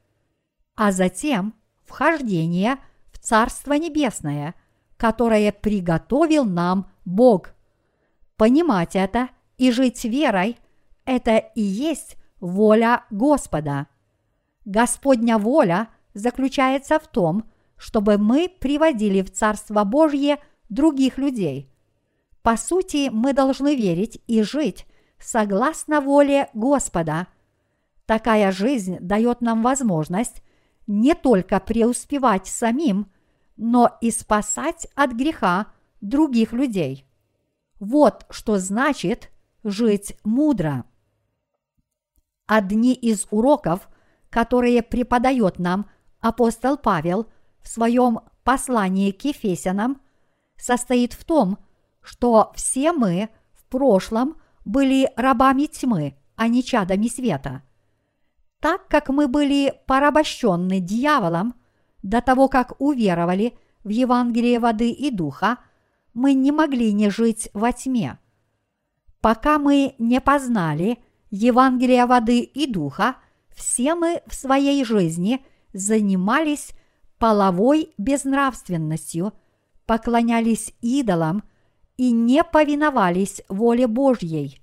а 0.75 0.91
затем 0.91 1.55
вхождение 1.85 2.79
в 3.13 3.19
Царство 3.19 3.75
Небесное, 3.75 4.57
которое 4.97 5.53
приготовил 5.53 6.45
нам 6.45 6.91
Бог. 7.05 7.55
Понимать 8.37 8.97
это 8.97 9.29
и 9.59 9.71
жить 9.71 10.05
верой– 10.05 10.59
это 11.05 11.37
и 11.37 11.61
есть 11.63 12.17
воля 12.41 13.05
Господа. 13.11 13.87
Господня 14.65 15.39
воля 15.39 15.89
заключается 16.15 16.99
в 16.99 17.07
том, 17.07 17.45
чтобы 17.77 18.19
мы 18.19 18.49
приводили 18.49 19.23
в 19.23 19.33
Царство 19.33 19.85
Божье 19.85 20.39
других 20.69 21.19
людей. 21.19 21.71
По 22.43 22.57
сути, 22.57 23.09
мы 23.13 23.33
должны 23.33 23.75
верить 23.75 24.23
и 24.27 24.43
жить 24.43 24.87
согласно 25.19 26.01
воле 26.01 26.49
Господа. 26.55 27.27
Такая 28.07 28.53
жизнь 28.53 28.99
дает 29.01 29.41
нам 29.41 29.63
возможность 29.63 30.43
не 30.87 31.15
только 31.15 31.59
преуспевать 31.59 32.47
самим, 32.47 33.11
но 33.57 33.97
и 34.01 34.11
спасать 34.11 34.87
от 34.95 35.13
греха 35.13 35.67
других 36.01 36.53
людей. 36.53 37.07
Вот 37.81 38.27
что 38.31 38.59
значит 38.59 39.31
жить 39.65 40.17
мудро. 40.25 40.85
Одни 42.47 42.95
из 42.95 43.27
уроков, 43.31 43.89
которые 44.31 44.83
преподает 44.83 45.59
нам 45.59 45.91
апостол 46.21 46.77
Павел 46.77 47.27
в 47.67 47.69
своем 47.69 48.21
послании 48.45 49.11
к 49.11 49.25
Ефесянам, 49.25 50.01
состоит 50.57 51.15
в 51.15 51.25
том, 51.25 51.59
что 52.01 52.53
все 52.55 52.93
мы 52.93 53.29
в 53.53 53.65
прошлом 53.65 54.37
были 54.65 55.11
рабами 55.17 55.67
тьмы, 55.67 56.17
а 56.37 56.47
не 56.47 56.63
чадами 56.63 57.09
света. 57.09 57.65
Так 58.61 58.87
как 58.87 59.09
мы 59.09 59.27
были 59.27 59.75
порабощены 59.87 60.79
дьяволом 60.79 61.57
до 62.05 62.21
того, 62.21 62.49
как 62.49 62.81
уверовали 62.81 63.59
в 63.83 63.89
Евангелие 63.89 64.61
воды 64.61 64.91
и 64.91 65.11
духа, 65.11 65.59
мы 66.15 66.35
не 66.35 66.53
могли 66.53 66.93
не 66.93 67.11
жить 67.11 67.51
во 67.53 67.73
тьме. 67.73 68.21
Пока 69.21 69.59
мы 69.59 69.97
не 69.99 70.21
познали 70.21 70.99
Евангелие 71.31 72.07
воды 72.07 72.43
и 72.43 72.73
духа, 72.73 73.17
все 73.57 73.97
мы 73.97 74.23
в 74.29 74.37
своей 74.37 74.85
жизни 74.85 75.45
занимались 75.73 76.76
половой 77.19 77.91
безнравственностью, 77.99 79.33
поклонялись 79.87 80.75
идолам 80.81 81.45
и 81.97 82.11
не 82.11 82.45
повиновались 82.45 83.43
воле 83.49 83.87
Божьей. 83.87 84.61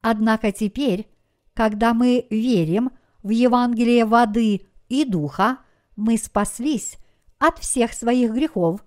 Однако 0.00 0.52
теперь, 0.52 1.08
когда 1.54 1.92
мы 1.92 2.26
верим 2.30 2.90
в 3.22 3.30
Евангелие 3.30 4.04
воды 4.04 4.66
и 4.88 5.04
духа, 5.04 5.58
мы 5.96 6.16
спаслись 6.16 6.96
от 7.38 7.58
всех 7.58 7.92
своих 7.92 8.32
грехов 8.32 8.84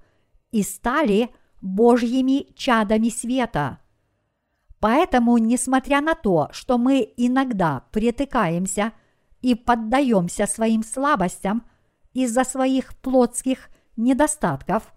и 0.51 0.63
стали 0.63 1.29
Божьими 1.61 2.47
чадами 2.55 3.09
света. 3.09 3.79
Поэтому, 4.79 5.37
несмотря 5.37 6.01
на 6.01 6.15
то, 6.15 6.49
что 6.51 6.77
мы 6.77 7.13
иногда 7.15 7.83
притыкаемся 7.91 8.93
и 9.41 9.53
поддаемся 9.53 10.47
своим 10.47 10.83
слабостям 10.83 11.63
из-за 12.13 12.43
своих 12.43 12.95
плотских 12.97 13.69
недостатков, 13.97 14.93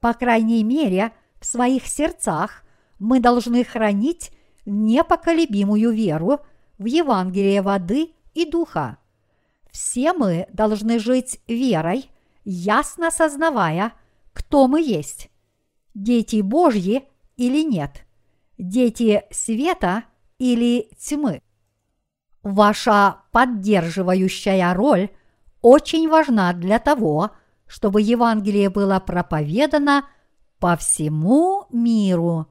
по 0.00 0.14
крайней 0.14 0.64
мере, 0.64 1.12
в 1.40 1.46
своих 1.46 1.86
сердцах 1.86 2.64
мы 2.98 3.20
должны 3.20 3.64
хранить 3.64 4.30
непоколебимую 4.64 5.92
веру 5.92 6.40
в 6.78 6.86
Евангелие 6.86 7.62
воды 7.62 8.12
и 8.34 8.44
духа. 8.44 8.98
Все 9.70 10.12
мы 10.12 10.46
должны 10.52 10.98
жить 10.98 11.40
верой, 11.46 12.10
ясно 12.44 13.10
сознавая, 13.10 13.92
кто 14.32 14.66
мы 14.68 14.80
есть– 14.80 15.28
дети 15.94 16.40
Божьи 16.40 17.04
или 17.36 17.62
нет, 17.62 18.04
дети 18.58 19.24
света 19.30 20.04
или 20.38 20.90
тьмы. 20.98 21.42
Ваша 22.42 23.18
поддерживающая 23.30 24.74
роль 24.74 25.10
очень 25.62 26.08
важна 26.08 26.52
для 26.52 26.78
того, 26.78 27.30
чтобы 27.66 28.02
Евангелие 28.02 28.68
было 28.68 29.00
проповедано 29.00 30.04
по 30.58 30.76
всему 30.76 31.66
миру. 31.70 32.46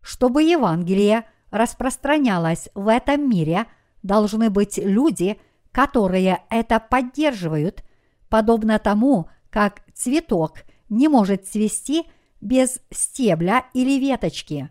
Чтобы 0.00 0.42
Евангелие 0.44 1.24
распространялось 1.50 2.70
в 2.74 2.88
этом 2.88 3.28
мире, 3.28 3.66
должны 4.02 4.48
быть 4.48 4.78
люди, 4.78 5.38
которые 5.72 6.42
это 6.48 6.80
поддерживают, 6.80 7.84
подобно 8.28 8.78
тому, 8.78 9.28
как 9.50 9.82
цветок 9.92 10.58
не 10.88 11.08
может 11.08 11.46
цвести 11.46 12.04
без 12.40 12.80
стебля 12.90 13.66
или 13.74 13.98
веточки, 13.98 14.70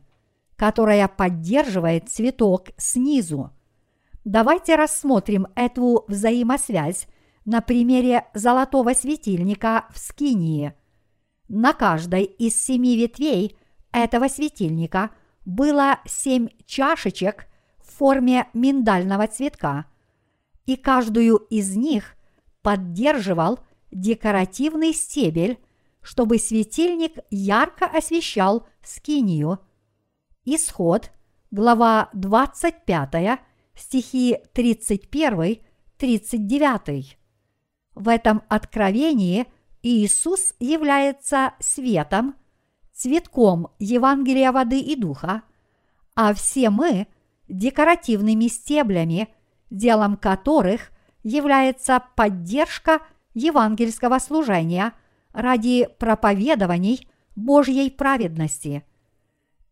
которая 0.55 1.07
поддерживает 1.07 2.09
цветок 2.09 2.69
снизу. 2.77 3.51
Давайте 4.25 4.75
рассмотрим 4.75 5.47
эту 5.55 6.05
взаимосвязь 6.07 7.07
на 7.47 7.61
примере 7.61 8.27
золотого 8.35 8.93
светильника 8.93 9.87
в 9.91 9.97
Скинии. 9.97 10.75
На 11.47 11.73
каждой 11.73 12.25
из 12.25 12.61
семи 12.61 12.95
ветвей 12.97 13.57
этого 13.93 14.27
светильника 14.27 15.11
было 15.45 16.01
семь 16.05 16.49
чашечек 16.65 17.47
в 17.79 17.89
форме 17.97 18.49
миндального 18.53 19.27
цветка, 19.27 19.85
и 20.65 20.75
каждую 20.75 21.37
из 21.37 21.77
них 21.77 22.17
поддерживал 22.61 23.61
декоративный 23.91 24.93
стебель, 24.93 25.57
чтобы 26.01 26.39
светильник 26.39 27.19
ярко 27.31 27.85
освещал 27.85 28.67
скинию. 28.83 29.59
Исход, 30.43 31.11
глава 31.49 32.09
25, 32.11 33.39
стихи 33.73 34.37
31-39. 34.53 37.16
В 37.97 38.09
этом 38.09 38.43
откровении 38.47 39.47
Иисус 39.81 40.53
является 40.59 41.53
светом, 41.59 42.35
цветком 42.93 43.69
Евангелия 43.79 44.51
воды 44.51 44.79
и 44.79 44.95
духа, 44.95 45.41
а 46.15 46.35
все 46.35 46.69
мы– 46.69 47.07
декоративными 47.47 48.49
стеблями, 48.49 49.29
делом 49.71 50.15
которых 50.15 50.91
является 51.23 52.03
поддержка 52.15 52.99
евангельского 53.33 54.19
служения 54.19 54.93
ради 55.31 55.89
проповедований 55.97 57.09
Божьей 57.35 57.89
праведности. 57.89 58.85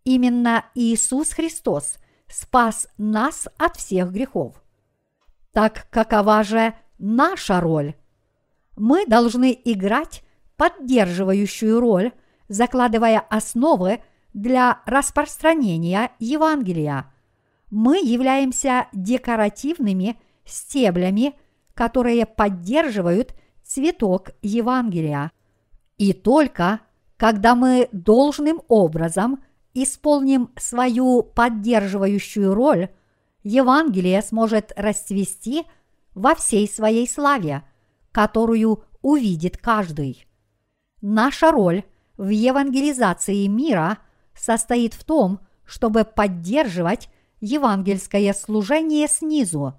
Именно 0.03 0.65
Иисус 0.73 1.29
Христос 1.31 1.97
спас 2.27 2.87
нас 2.97 3.47
от 3.59 3.75
всех 3.75 4.11
грехов. 4.11 4.63
Так 5.53 5.87
какова 5.91 6.41
же 6.43 6.73
наша 6.97 7.61
роль? 7.61 7.93
Мы 8.75 9.05
должны 9.05 9.57
играть 9.63 10.23
поддерживающую 10.57 11.79
роль, 11.79 12.11
закладывая 12.47 13.19
основы 13.19 14.01
для 14.33 14.81
распространения 14.85 16.11
Евангелия. 16.19 17.11
Мы 17.71 17.97
являемся 17.97 18.87
декоративными 18.93 20.17
стеблями, 20.45 21.33
которые 21.73 22.25
поддерживают 22.25 23.33
цветок 23.63 24.31
Евангелия. 24.41 25.31
И 25.97 26.13
только 26.13 26.81
когда 27.17 27.55
мы 27.55 27.87
должным 27.91 28.61
образом 28.67 29.43
исполним 29.73 30.51
свою 30.57 31.23
поддерживающую 31.23 32.53
роль, 32.53 32.89
Евангелие 33.43 34.21
сможет 34.21 34.73
расцвести 34.75 35.63
во 36.13 36.35
всей 36.35 36.67
своей 36.67 37.07
славе, 37.07 37.63
которую 38.15 38.81
увидит 39.01 39.57
каждый. 39.57 40.25
Наша 41.01 41.51
роль 41.51 41.83
в 42.15 42.29
евангелизации 42.29 43.45
мира 43.47 43.97
состоит 44.33 44.93
в 44.93 45.03
том, 45.03 45.41
чтобы 45.65 46.05
поддерживать 46.05 47.09
евангельское 47.41 48.33
служение 48.33 49.09
снизу, 49.09 49.73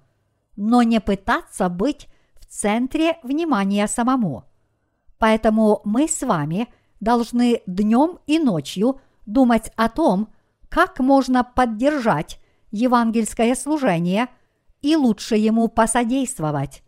но 0.55 0.83
не 0.83 1.01
пытаться 1.01 1.67
быть 1.67 2.09
в 2.35 2.45
центре 2.45 3.17
внимания 3.23 3.87
самому. 3.87 4.43
Поэтому 5.17 5.81
мы 5.83 6.07
с 6.07 6.21
вами 6.21 6.67
должны 6.99 7.63
днем 7.65 8.19
и 8.27 8.37
ночью 8.37 9.01
думать 9.25 9.71
о 9.75 9.89
том, 9.89 10.31
как 10.69 10.99
можно 10.99 11.43
поддержать 11.43 12.39
евангельское 12.69 13.55
служение 13.55 14.27
и 14.83 14.95
лучше 14.95 15.37
ему 15.37 15.69
посодействовать. 15.69 16.83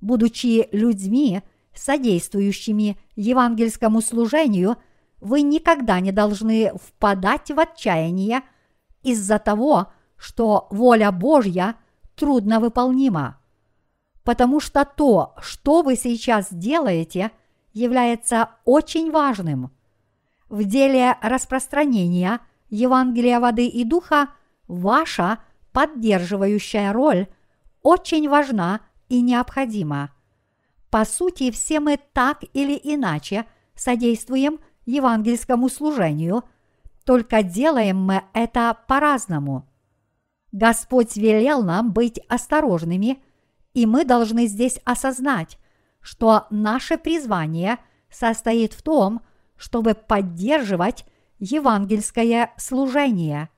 Будучи 0.00 0.68
людьми, 0.72 1.42
содействующими 1.74 2.98
евангельскому 3.16 4.00
служению, 4.00 4.76
вы 5.20 5.42
никогда 5.42 6.00
не 6.00 6.12
должны 6.12 6.72
впадать 6.74 7.50
в 7.50 7.60
отчаяние 7.60 8.42
из-за 9.02 9.38
того, 9.38 9.92
что 10.16 10.66
воля 10.70 11.12
Божья 11.12 11.76
трудно 12.14 12.60
выполнима. 12.60 13.38
Потому 14.24 14.60
что 14.60 14.84
то, 14.84 15.34
что 15.40 15.82
вы 15.82 15.96
сейчас 15.96 16.48
делаете, 16.50 17.30
является 17.72 18.50
очень 18.64 19.10
важным. 19.10 19.70
В 20.48 20.64
деле 20.64 21.16
распространения 21.22 22.40
Евангелия 22.68 23.40
воды 23.40 23.66
и 23.66 23.84
духа 23.84 24.30
ваша 24.66 25.38
поддерживающая 25.72 26.92
роль 26.92 27.28
очень 27.82 28.28
важна 28.28 28.80
и 29.10 29.20
необходима. 29.20 30.10
По 30.88 31.04
сути, 31.04 31.50
все 31.50 31.80
мы 31.80 31.98
так 32.14 32.42
или 32.54 32.80
иначе 32.82 33.44
содействуем 33.74 34.58
евангельскому 34.86 35.68
служению, 35.68 36.44
только 37.04 37.42
делаем 37.42 37.98
мы 37.98 38.22
это 38.32 38.76
по-разному. 38.88 39.68
Господь 40.52 41.16
велел 41.16 41.62
нам 41.62 41.92
быть 41.92 42.18
осторожными, 42.28 43.22
и 43.74 43.86
мы 43.86 44.04
должны 44.04 44.46
здесь 44.46 44.80
осознать, 44.84 45.58
что 46.00 46.46
наше 46.50 46.98
призвание 46.98 47.78
состоит 48.10 48.72
в 48.72 48.82
том, 48.82 49.22
чтобы 49.56 49.94
поддерживать 49.94 51.04
евангельское 51.38 52.52
служение. 52.56 53.48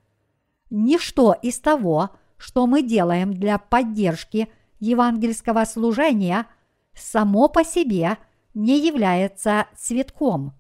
Ничто 0.70 1.34
из 1.40 1.60
того, 1.60 2.10
что 2.36 2.66
мы 2.66 2.82
делаем 2.82 3.32
для 3.34 3.58
поддержки 3.58 4.48
евангельского 4.83 5.64
служения, 5.64 6.47
само 6.95 7.49
по 7.49 7.64
себе 7.64 8.18
не 8.53 8.79
является 8.79 9.66
цветком. 9.77 10.53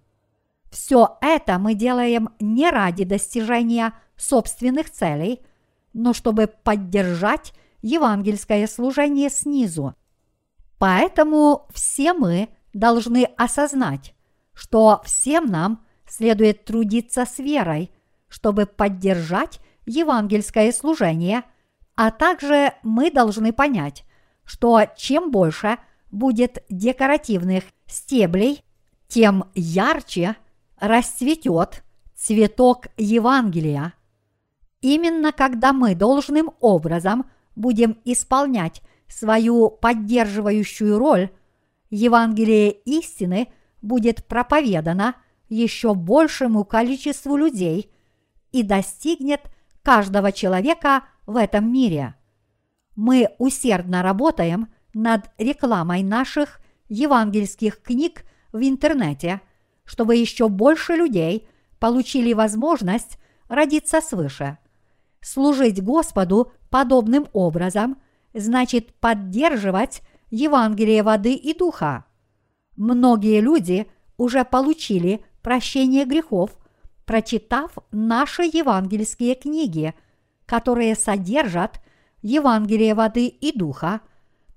Все 0.70 1.18
это 1.20 1.58
мы 1.58 1.74
делаем 1.74 2.30
не 2.40 2.70
ради 2.70 3.04
достижения 3.04 3.92
собственных 4.16 4.90
целей– 4.90 5.40
но 5.92 6.12
чтобы 6.12 6.46
поддержать 6.46 7.52
евангельское 7.82 8.66
служение 8.66 9.28
снизу. 9.28 9.94
Поэтому 10.78 11.66
все 11.72 12.12
мы 12.12 12.48
должны 12.72 13.24
осознать, 13.36 14.14
что 14.54 15.02
всем 15.04 15.46
нам 15.46 15.84
следует 16.08 16.64
трудиться 16.64 17.24
с 17.24 17.38
верой, 17.38 17.90
чтобы 18.28 18.66
поддержать 18.66 19.60
евангельское 19.86 20.72
служение, 20.72 21.44
а 21.94 22.10
также 22.10 22.72
мы 22.82 23.10
должны 23.10 23.52
понять, 23.52 24.04
что 24.44 24.80
чем 24.96 25.30
больше 25.30 25.78
будет 26.10 26.64
декоративных 26.68 27.64
стеблей, 27.86 28.64
тем 29.08 29.44
ярче 29.54 30.36
расцветет 30.78 31.82
цветок 32.14 32.86
Евангелия– 32.96 33.94
Именно 34.82 35.30
когда 35.30 35.72
мы 35.72 35.94
должным 35.94 36.50
образом 36.60 37.30
будем 37.54 37.98
исполнять 38.04 38.82
свою 39.08 39.70
поддерживающую 39.70 40.98
роль, 40.98 41.30
Евангелие 41.90 42.72
истины 42.72 43.48
будет 43.80 44.26
проповедано 44.26 45.14
еще 45.48 45.94
большему 45.94 46.64
количеству 46.64 47.36
людей 47.36 47.92
и 48.50 48.62
достигнет 48.62 49.42
каждого 49.82 50.32
человека 50.32 51.04
в 51.26 51.36
этом 51.36 51.72
мире. 51.72 52.16
Мы 52.94 53.28
усердно 53.38 54.02
работаем 54.02 54.68
над 54.94 55.30
рекламой 55.38 56.02
наших 56.02 56.60
евангельских 56.88 57.82
книг 57.82 58.24
в 58.52 58.58
интернете, 58.58 59.40
чтобы 59.84 60.16
еще 60.16 60.48
больше 60.48 60.94
людей 60.94 61.48
получили 61.78 62.32
возможность 62.32 63.18
родиться 63.48 64.00
свыше– 64.00 64.58
Служить 65.22 65.82
Господу 65.82 66.52
подобным 66.68 67.28
образом 67.32 68.02
значит 68.34 68.92
поддерживать 68.94 70.02
Евангелие 70.30 71.02
воды 71.04 71.34
и 71.34 71.56
духа. 71.56 72.04
Многие 72.76 73.40
люди 73.40 73.86
уже 74.16 74.44
получили 74.44 75.24
прощение 75.42 76.04
грехов, 76.04 76.58
прочитав 77.04 77.78
наши 77.92 78.42
евангельские 78.42 79.36
книги, 79.36 79.94
которые 80.44 80.96
содержат 80.96 81.80
Евангелие 82.22 82.94
воды 82.94 83.26
и 83.26 83.56
духа, 83.56 84.00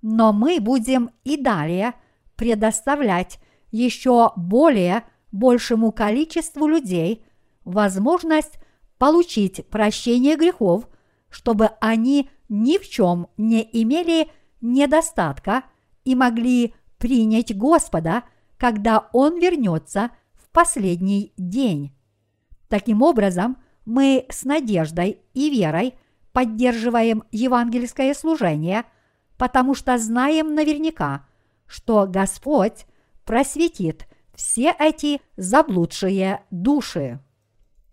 но 0.02 0.32
мы 0.32 0.60
будем 0.60 1.10
и 1.24 1.36
далее 1.36 1.94
предоставлять 2.36 3.40
еще 3.72 4.32
более 4.36 5.04
большему 5.32 5.92
количеству 5.92 6.68
людей 6.68 7.26
возможность 7.64 8.60
получить 8.98 9.68
прощение 9.68 10.38
грехов, 10.38 10.88
чтобы 11.30 11.72
они 11.82 12.30
ни 12.48 12.78
в 12.78 12.88
чем 12.88 13.28
не 13.38 13.68
имели 13.74 14.30
недостатка 14.62 15.64
и 16.04 16.16
могли 16.16 16.74
принять 16.98 17.56
Господа, 17.58 18.24
когда 18.58 19.10
Он 19.12 19.40
вернется 19.40 20.12
в 20.34 20.50
последний 20.52 21.34
день. 21.38 21.94
Таким 22.70 23.02
образом, 23.02 23.58
мы 23.86 24.26
с 24.30 24.44
надеждой 24.44 25.20
и 25.34 25.50
верой 25.50 25.96
поддерживаем 26.36 27.24
евангельское 27.32 28.14
служение, 28.14 28.84
потому 29.38 29.74
что 29.74 29.98
знаем 29.98 30.54
наверняка, 30.54 31.26
что 31.66 32.06
Господь 32.08 32.86
просветит 33.24 34.06
все 34.36 34.76
эти 34.78 35.22
заблудшие 35.38 36.44
души. 36.52 37.22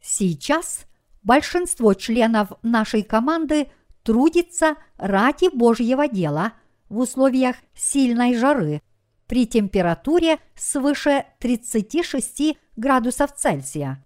Сейчас 0.00 0.86
большинство 1.22 1.94
членов 1.94 2.48
нашей 2.64 3.04
команды 3.04 3.68
трудится 4.02 4.74
ради 4.96 5.48
Божьего 5.56 6.08
дела 6.08 6.54
в 6.88 6.98
условиях 6.98 7.54
сильной 7.76 8.34
жары 8.34 8.82
при 9.28 9.46
температуре 9.46 10.40
свыше 10.56 11.26
36 11.38 12.58
градусов 12.74 13.36
Цельсия. 13.36 14.04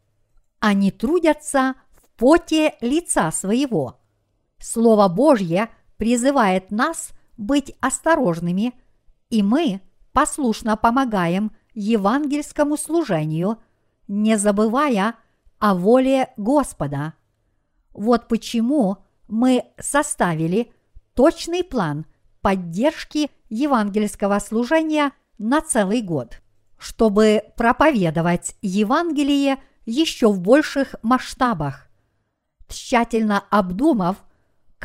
Они 0.60 0.90
трудятся 0.90 1.74
в 1.90 2.18
поте 2.18 2.74
лица 2.82 3.32
своего. 3.32 3.98
Слово 4.58 5.08
Божье 5.08 5.70
призывает 5.96 6.70
нас 6.70 7.10
быть 7.36 7.74
осторожными, 7.80 8.74
и 9.30 9.42
мы 9.42 9.80
послушно 10.12 10.76
помогаем 10.76 11.52
евангельскому 11.74 12.76
служению, 12.76 13.58
не 14.08 14.38
забывая 14.38 15.14
о 15.58 15.74
воле 15.74 16.30
Господа. 16.36 17.14
Вот 17.92 18.28
почему 18.28 18.98
мы 19.28 19.64
составили 19.78 20.72
точный 21.14 21.64
план 21.64 22.06
поддержки 22.40 23.30
евангельского 23.48 24.38
служения 24.38 25.12
на 25.38 25.60
целый 25.60 26.02
год, 26.02 26.40
чтобы 26.78 27.42
проповедовать 27.56 28.56
Евангелие 28.62 29.58
еще 29.84 30.30
в 30.30 30.40
больших 30.40 30.94
масштабах. 31.02 31.88
Тщательно 32.68 33.44
обдумав, 33.50 34.16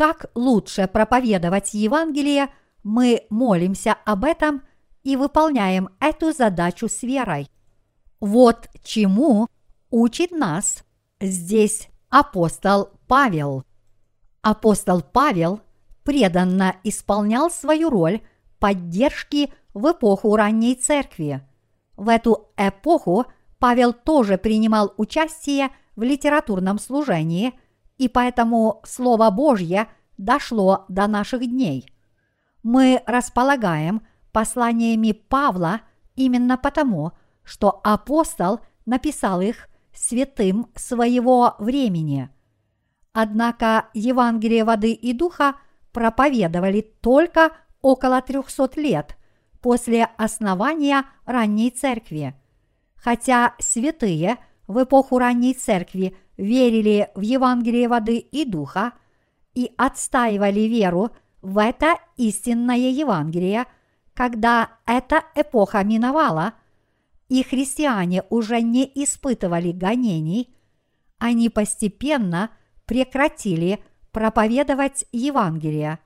как 0.01 0.31
лучше 0.33 0.87
проповедовать 0.87 1.75
Евангелие, 1.75 2.49
мы 2.81 3.27
молимся 3.29 3.95
об 4.03 4.23
этом 4.23 4.63
и 5.03 5.15
выполняем 5.15 5.89
эту 5.99 6.33
задачу 6.33 6.89
с 6.89 7.03
верой. 7.03 7.47
Вот 8.19 8.67
чему 8.83 9.45
учит 9.91 10.31
нас 10.31 10.83
здесь 11.19 11.87
апостол 12.09 12.89
Павел. 13.07 13.63
Апостол 14.41 15.03
Павел 15.03 15.61
преданно 16.03 16.77
исполнял 16.83 17.51
свою 17.51 17.91
роль 17.91 18.21
поддержки 18.57 19.53
в 19.75 19.91
эпоху 19.91 20.35
ранней 20.35 20.73
церкви. 20.73 21.47
В 21.95 22.09
эту 22.09 22.47
эпоху 22.57 23.27
Павел 23.59 23.93
тоже 23.93 24.39
принимал 24.39 24.95
участие 24.97 25.69
в 25.95 26.01
литературном 26.01 26.79
служении, 26.79 27.53
и 28.01 28.07
поэтому 28.07 28.81
Слово 28.83 29.29
Божье 29.29 29.87
дошло 30.17 30.85
до 30.89 31.05
наших 31.05 31.45
дней. 31.45 31.85
Мы 32.63 33.03
располагаем 33.05 34.01
посланиями 34.31 35.11
Павла 35.11 35.81
именно 36.15 36.57
потому, 36.57 37.11
что 37.43 37.79
апостол 37.83 38.61
написал 38.87 39.39
их 39.41 39.69
святым 39.93 40.71
своего 40.73 41.53
времени. 41.59 42.31
Однако 43.13 43.89
Евангелие 43.93 44.63
воды 44.63 44.93
и 44.93 45.13
духа 45.13 45.57
проповедовали 45.91 46.81
только 46.81 47.51
около 47.83 48.19
300 48.19 48.81
лет 48.81 49.15
после 49.61 50.05
основания 50.17 51.05
ранней 51.25 51.69
церкви. 51.69 52.33
Хотя 52.95 53.53
святые 53.59 54.39
в 54.71 54.84
эпоху 54.84 55.19
ранней 55.19 55.53
церкви 55.53 56.15
верили 56.38 57.10
в 57.13 57.21
Евангелие 57.21 57.88
воды 57.88 58.17
и 58.17 58.45
духа 58.45 58.93
и 59.53 59.71
отстаивали 59.77 60.62
веру 60.62 61.12
в 61.41 61.57
это 61.57 61.97
истинное 62.17 62.89
Евангелие, 62.89 63.65
когда 64.13 64.71
эта 64.86 65.23
эпоха 65.36 65.84
миновала, 65.84 66.53
и 67.27 67.43
христиане 67.43 68.23
уже 68.29 68.62
не 68.62 68.89
испытывали 68.95 69.71
гонений, 69.71 70.53
они 71.17 71.49
постепенно 71.49 72.49
прекратили 72.86 73.84
проповедовать 74.12 75.05
Евангелие. 75.12 75.99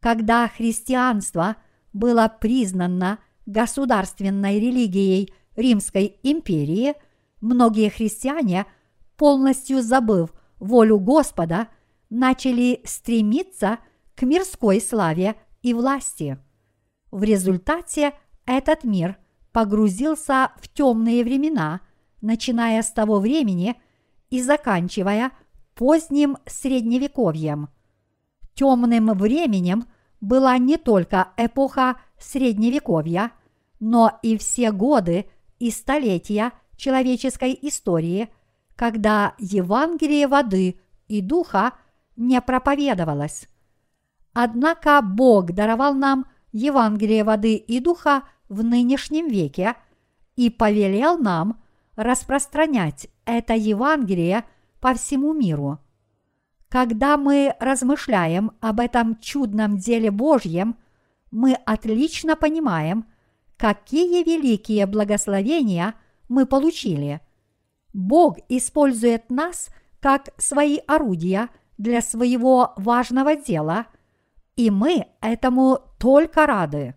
Когда 0.00 0.48
христианство 0.48 1.56
было 1.92 2.28
признано 2.40 3.18
государственной 3.46 4.60
религией 4.60 5.32
Римской 5.56 6.18
империи, 6.22 6.94
многие 7.42 7.90
христиане, 7.90 8.64
полностью 9.18 9.82
забыв 9.82 10.30
волю 10.58 10.98
Господа, 10.98 11.68
начали 12.08 12.80
стремиться 12.84 13.78
к 14.14 14.22
мирской 14.22 14.80
славе 14.80 15.34
и 15.60 15.74
власти. 15.74 16.38
В 17.10 17.22
результате 17.22 18.14
этот 18.46 18.84
мир 18.84 19.18
погрузился 19.52 20.52
в 20.60 20.68
темные 20.68 21.24
времена, 21.24 21.82
начиная 22.22 22.82
с 22.82 22.90
того 22.90 23.18
времени 23.18 23.76
и 24.30 24.40
заканчивая 24.40 25.32
поздним 25.74 26.38
средневековьем. 26.46 27.68
Темным 28.54 29.12
временем 29.12 29.84
была 30.20 30.56
не 30.58 30.76
только 30.76 31.28
эпоха 31.36 32.00
средневековья, 32.18 33.32
но 33.80 34.18
и 34.22 34.38
все 34.38 34.70
годы 34.70 35.26
и 35.58 35.70
столетия 35.70 36.52
человеческой 36.82 37.56
истории, 37.62 38.28
когда 38.74 39.34
Евангелие 39.38 40.26
воды 40.26 40.80
и 41.06 41.20
духа 41.20 41.72
не 42.16 42.40
проповедовалось. 42.40 43.48
Однако 44.34 45.00
Бог 45.00 45.52
даровал 45.52 45.94
нам 45.94 46.26
Евангелие 46.50 47.22
воды 47.22 47.54
и 47.54 47.80
духа 47.80 48.24
в 48.48 48.64
нынешнем 48.64 49.28
веке 49.28 49.76
и 50.36 50.50
повелел 50.50 51.18
нам 51.18 51.62
распространять 51.94 53.08
это 53.24 53.54
Евангелие 53.54 54.44
по 54.80 54.94
всему 54.94 55.32
миру. 55.34 55.78
Когда 56.68 57.16
мы 57.16 57.54
размышляем 57.60 58.52
об 58.60 58.80
этом 58.80 59.20
чудном 59.20 59.76
деле 59.76 60.10
Божьем, 60.10 60.76
мы 61.30 61.54
отлично 61.54 62.34
понимаем, 62.34 63.06
какие 63.56 64.24
великие 64.24 64.86
благословения 64.86 65.94
мы 66.32 66.46
получили. 66.46 67.20
Бог 67.92 68.38
использует 68.48 69.30
нас 69.30 69.68
как 70.00 70.30
свои 70.38 70.78
орудия 70.86 71.50
для 71.76 72.00
своего 72.00 72.72
важного 72.76 73.36
дела, 73.36 73.86
и 74.56 74.70
мы 74.70 75.08
этому 75.20 75.78
только 75.98 76.46
рады. 76.46 76.94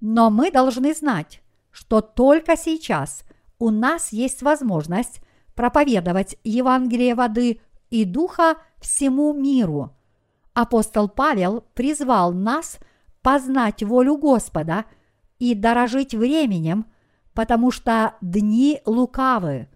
Но 0.00 0.30
мы 0.30 0.50
должны 0.50 0.94
знать, 0.94 1.42
что 1.70 2.00
только 2.00 2.56
сейчас 2.56 3.24
у 3.58 3.70
нас 3.70 4.12
есть 4.12 4.42
возможность 4.42 5.20
проповедовать 5.54 6.36
Евангелие 6.42 7.14
воды 7.14 7.60
и 7.90 8.04
духа 8.04 8.56
всему 8.80 9.34
миру. 9.34 9.94
Апостол 10.54 11.08
Павел 11.08 11.64
призвал 11.74 12.32
нас 12.32 12.78
познать 13.22 13.82
волю 13.82 14.16
Господа 14.16 14.84
и 15.38 15.54
дорожить 15.54 16.14
временем, 16.14 16.86
потому 17.34 17.70
что 17.70 18.14
дни 18.20 18.80
лукавы. 18.86 19.68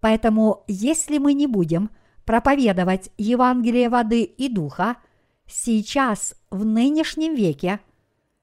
Поэтому, 0.00 0.64
если 0.66 1.18
мы 1.18 1.32
не 1.32 1.46
будем 1.46 1.90
проповедовать 2.24 3.10
Евангелие 3.18 3.88
воды 3.88 4.22
и 4.22 4.48
духа, 4.48 4.96
сейчас, 5.46 6.34
в 6.50 6.64
нынешнем 6.64 7.34
веке, 7.34 7.80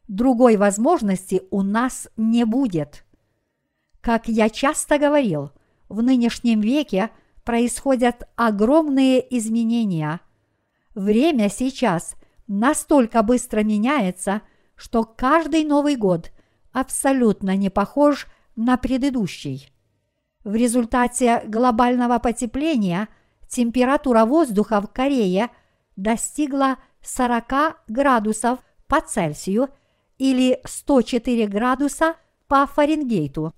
другой 0.08 0.58
возможности 0.58 1.42
у 1.52 1.62
нас 1.62 2.08
не 2.18 2.46
будет. 2.46 3.06
Как 4.02 4.28
я 4.28 4.50
часто 4.50 4.98
говорил– 4.98 5.52
в 5.92 6.02
нынешнем 6.02 6.62
веке 6.62 7.10
происходят 7.44 8.24
огромные 8.38 9.20
изменения. 9.38 10.22
Время 10.96 11.50
сейчас 11.50 12.16
настолько 12.48 13.24
быстро 13.24 13.62
меняется, 13.62 14.42
что 14.76 15.04
каждый 15.04 15.66
Новый 15.66 15.98
год 15.98 16.32
абсолютно 16.72 17.58
не 17.58 17.70
похож 17.70 18.26
на 18.26 18.32
предыдущий. 18.78 19.72
В 20.44 20.56
результате 20.56 21.44
глобального 21.48 22.20
потепления 22.20 23.08
температура 23.48 24.26
воздуха 24.26 24.82
в 24.82 24.88
Корее 24.88 25.50
достигла 25.96 26.78
40 27.04 27.84
градусов 27.88 28.60
по 28.88 29.02
Цельсию 29.02 29.70
или 30.18 30.60
104 30.66 31.48
градуса 31.48 32.16
по 32.48 32.66
Фаренгейту. 32.66 33.54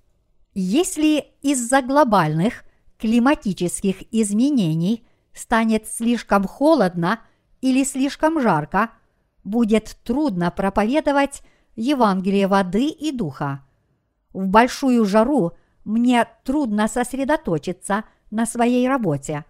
Если 0.54 1.24
из-за 1.42 1.82
глобальных 1.82 2.64
климатических 2.98 4.02
изменений 4.12 5.04
станет 5.32 5.88
слишком 5.88 6.44
холодно 6.46 7.20
или 7.60 7.82
слишком 7.82 8.40
жарко, 8.40 8.90
будет 9.42 9.96
трудно 10.04 10.50
проповедовать 10.50 11.42
Евангелие 11.76 12.46
воды 12.46 12.86
и 12.86 13.10
духа. 13.10 13.63
В 14.34 14.46
большую 14.46 15.06
жару 15.06 15.52
мне 15.84 16.28
трудно 16.44 16.86
сосредоточиться 16.86 18.04
на 18.30 18.44
своей 18.44 18.86
работе. 18.86 19.46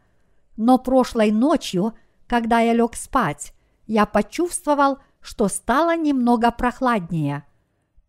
Но 0.57 0.79
прошлой 0.79 1.33
ночью, 1.33 1.95
когда 2.29 2.61
я 2.61 2.73
лег 2.73 2.95
спать, 2.95 3.53
я 3.89 4.07
почувствовал, 4.07 4.99
что 5.21 5.49
стало 5.49 5.97
немного 5.97 6.53
прохладнее. 6.53 7.45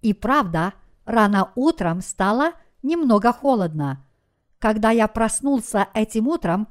И 0.04 0.14
правда, 0.14 0.74
рано 1.06 1.52
утром 1.56 2.02
стало– 2.02 2.52
немного 2.86 3.34
холодно. 3.34 4.06
Когда 4.60 4.92
я 4.92 5.08
проснулся 5.08 5.88
этим 5.94 6.28
утром, 6.28 6.68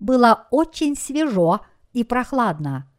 было 0.00 0.46
очень 0.50 0.96
свежо 0.96 1.60
и 1.92 2.02
прохладно. 2.02 2.90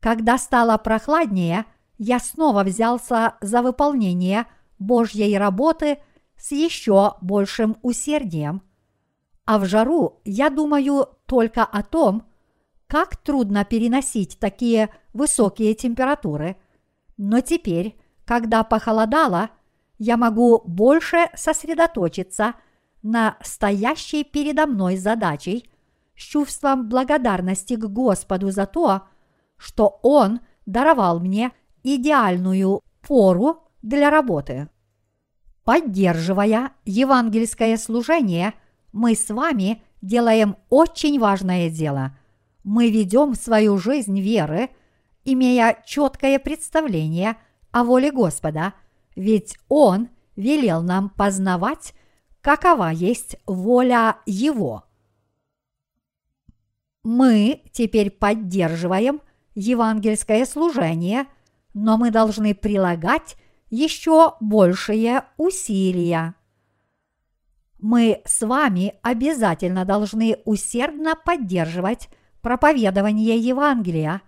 Когда 0.00 0.38
стало 0.38 0.78
прохладнее, 0.78 1.66
я 1.98 2.20
снова 2.20 2.62
взялся 2.62 3.34
за 3.40 3.62
выполнение 3.62 4.46
Божьей 4.78 5.36
работы 5.38 5.98
с 6.36 6.52
еще 6.52 7.14
большим 7.20 7.76
усердием. 7.82 8.62
А 9.44 9.58
в 9.58 9.64
жару 9.64 10.20
я 10.24 10.50
думаю 10.50 11.08
только 11.26 11.64
о 11.64 11.82
том, 11.82 12.24
как 12.86 13.16
трудно 13.16 13.64
переносить 13.64 14.38
такие 14.38 14.90
высокие 15.12 15.74
температуры. 15.74 16.56
Но 17.16 17.40
теперь, 17.40 17.98
когда 18.24 18.64
похолодало, 18.64 19.50
я 19.98 20.16
могу 20.16 20.62
больше 20.64 21.28
сосредоточиться 21.34 22.54
на 23.02 23.36
стоящей 23.42 24.24
передо 24.24 24.66
мной 24.66 24.96
задачей 24.96 25.70
с 26.16 26.22
чувством 26.22 26.88
благодарности 26.88 27.74
к 27.74 27.84
Господу 27.84 28.50
за 28.50 28.66
то, 28.66 29.02
что 29.56 29.98
Он 30.02 30.40
даровал 30.66 31.20
мне 31.20 31.52
идеальную 31.82 32.82
пору 33.00 33.67
для 33.82 34.10
работы. 34.10 34.68
Поддерживая 35.64 36.72
евангельское 36.84 37.76
служение, 37.76 38.54
мы 38.92 39.14
с 39.14 39.28
вами 39.28 39.82
делаем 40.00 40.56
очень 40.70 41.18
важное 41.18 41.70
дело. 41.70 42.16
Мы 42.64 42.90
ведем 42.90 43.34
свою 43.34 43.78
жизнь 43.78 44.20
веры, 44.20 44.70
имея 45.24 45.82
четкое 45.86 46.38
представление 46.38 47.36
о 47.70 47.84
воле 47.84 48.10
Господа– 48.10 48.74
ведь 49.18 49.58
Он 49.68 50.10
велел 50.36 50.80
нам 50.80 51.10
познавать, 51.10 51.92
какова 52.40 52.90
есть 52.90 53.36
воля 53.46 54.18
Его. 54.26 54.84
Мы 57.02 57.64
теперь 57.72 58.10
поддерживаем 58.12 59.20
евангельское 59.56 60.46
служение, 60.46 61.26
но 61.74 61.96
мы 61.96 62.12
должны 62.12 62.54
прилагать 62.54 63.34
еще 63.70 64.34
большие 64.40 65.24
усилия. 65.36 66.34
Мы 67.78 68.22
с 68.24 68.44
вами 68.44 68.94
обязательно 69.02 69.84
должны 69.84 70.38
усердно 70.44 71.14
поддерживать 71.14 72.08
проповедование 72.40 73.36
Евангелия. 73.36 74.22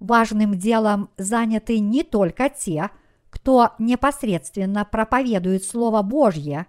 Важным 0.00 0.58
делом 0.58 1.10
заняты 1.16 1.78
не 1.78 2.02
только 2.02 2.48
те, 2.48 2.90
кто 3.30 3.72
непосредственно 3.78 4.84
проповедует 4.84 5.64
Слово 5.64 6.02
Божье. 6.02 6.66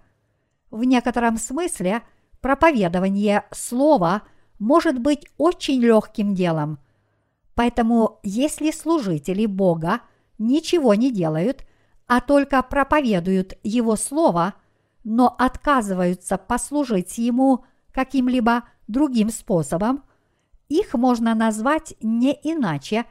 В 0.70 0.84
некотором 0.84 1.36
смысле 1.36 2.02
проповедование 2.40 3.44
Слова 3.50 4.22
может 4.58 4.98
быть 4.98 5.26
очень 5.36 5.80
легким 5.80 6.34
делом. 6.34 6.78
Поэтому, 7.54 8.20
если 8.22 8.70
служители 8.70 9.46
Бога 9.46 10.00
ничего 10.38 10.94
не 10.94 11.10
делают, 11.10 11.64
а 12.10 12.20
только 12.20 12.60
проповедуют 12.64 13.56
Его 13.62 13.94
Слово, 13.94 14.54
но 15.04 15.28
отказываются 15.38 16.38
послужить 16.38 17.18
Ему 17.18 17.64
каким-либо 17.92 18.64
другим 18.88 19.30
способом, 19.30 20.02
их 20.68 20.94
можно 20.94 21.36
назвать 21.36 21.94
не 22.02 22.32
иначе, 22.42 23.04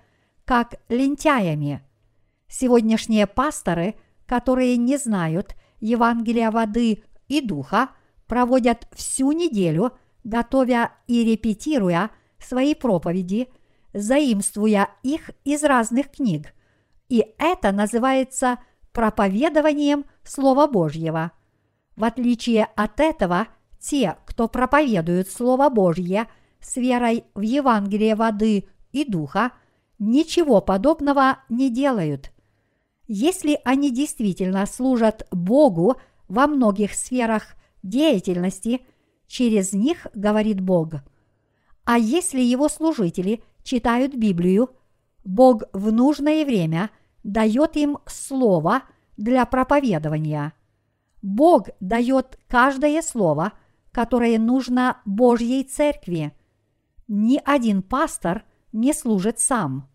как 0.44 0.82
лентяями. 0.90 1.82
Сегодняшние 2.50 3.26
пасторы, 3.26 3.96
которые 4.26 4.76
не 4.76 4.98
знают 4.98 5.56
Евангелия 5.80 6.52
воды 6.52 7.06
и 7.30 7.40
духа, 7.40 7.92
проводят 8.28 8.86
всю 8.92 9.32
неделю, 9.32 9.94
готовя 10.26 10.92
и 11.08 11.24
репетируя 11.24 12.12
свои 12.38 12.76
проповеди, 12.76 13.48
заимствуя 13.94 14.90
их 15.04 15.32
из 15.46 15.64
разных 15.64 16.12
книг. 16.12 16.54
И 17.08 17.26
это 17.38 17.72
называется 17.72 18.60
проповедованием 18.92 20.06
Слова 20.24 20.68
Божьего. 20.68 21.32
В 21.96 22.04
отличие 22.04 22.66
от 22.76 23.00
этого, 23.00 23.48
те, 23.80 24.18
кто 24.26 24.48
проповедует 24.48 25.30
Слово 25.30 25.70
Божье 25.70 26.28
с 26.62 26.76
верой 26.78 27.26
в 27.34 27.42
Евангелие 27.42 28.16
воды 28.16 28.68
и 28.92 29.06
духа, 29.06 29.52
ничего 29.98 30.62
подобного 30.62 31.40
не 31.50 31.70
делают. 31.70 32.32
Если 33.08 33.60
они 33.66 33.92
действительно 33.92 34.66
служат 34.66 35.28
Богу 35.32 35.96
во 36.28 36.48
многих 36.48 36.94
сферах 36.94 37.56
деятельности, 37.84 38.82
через 39.28 39.74
них 39.74 40.08
говорит 40.14 40.62
Бог. 40.62 40.96
А 41.86 41.98
если 41.98 42.40
его 42.40 42.70
служители 42.70 43.42
читают 43.64 44.14
Библию, 44.14 44.70
Бог 45.24 45.64
в 45.74 45.92
нужное 45.92 46.46
время 46.46 46.92
дает 47.32 47.78
им 47.78 48.00
слово 48.06 48.84
для 49.18 49.46
проповедования. 49.46 50.54
Бог 51.22 51.70
дает 51.80 52.40
каждое 52.48 53.02
слово, 53.02 53.54
которое 53.92 54.40
нужно 54.40 55.02
Божьей 55.06 55.64
церкви. 55.64 56.34
Ни 57.08 57.42
один 57.44 57.82
пастор 57.82 58.44
не 58.72 58.94
служит 58.94 59.40
сам. 59.40 59.90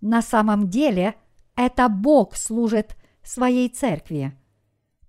На 0.00 0.22
самом 0.22 0.68
деле 0.68 1.14
это 1.56 1.88
Бог 1.88 2.36
служит 2.36 2.96
своей 3.22 3.68
церкви. 3.68 4.36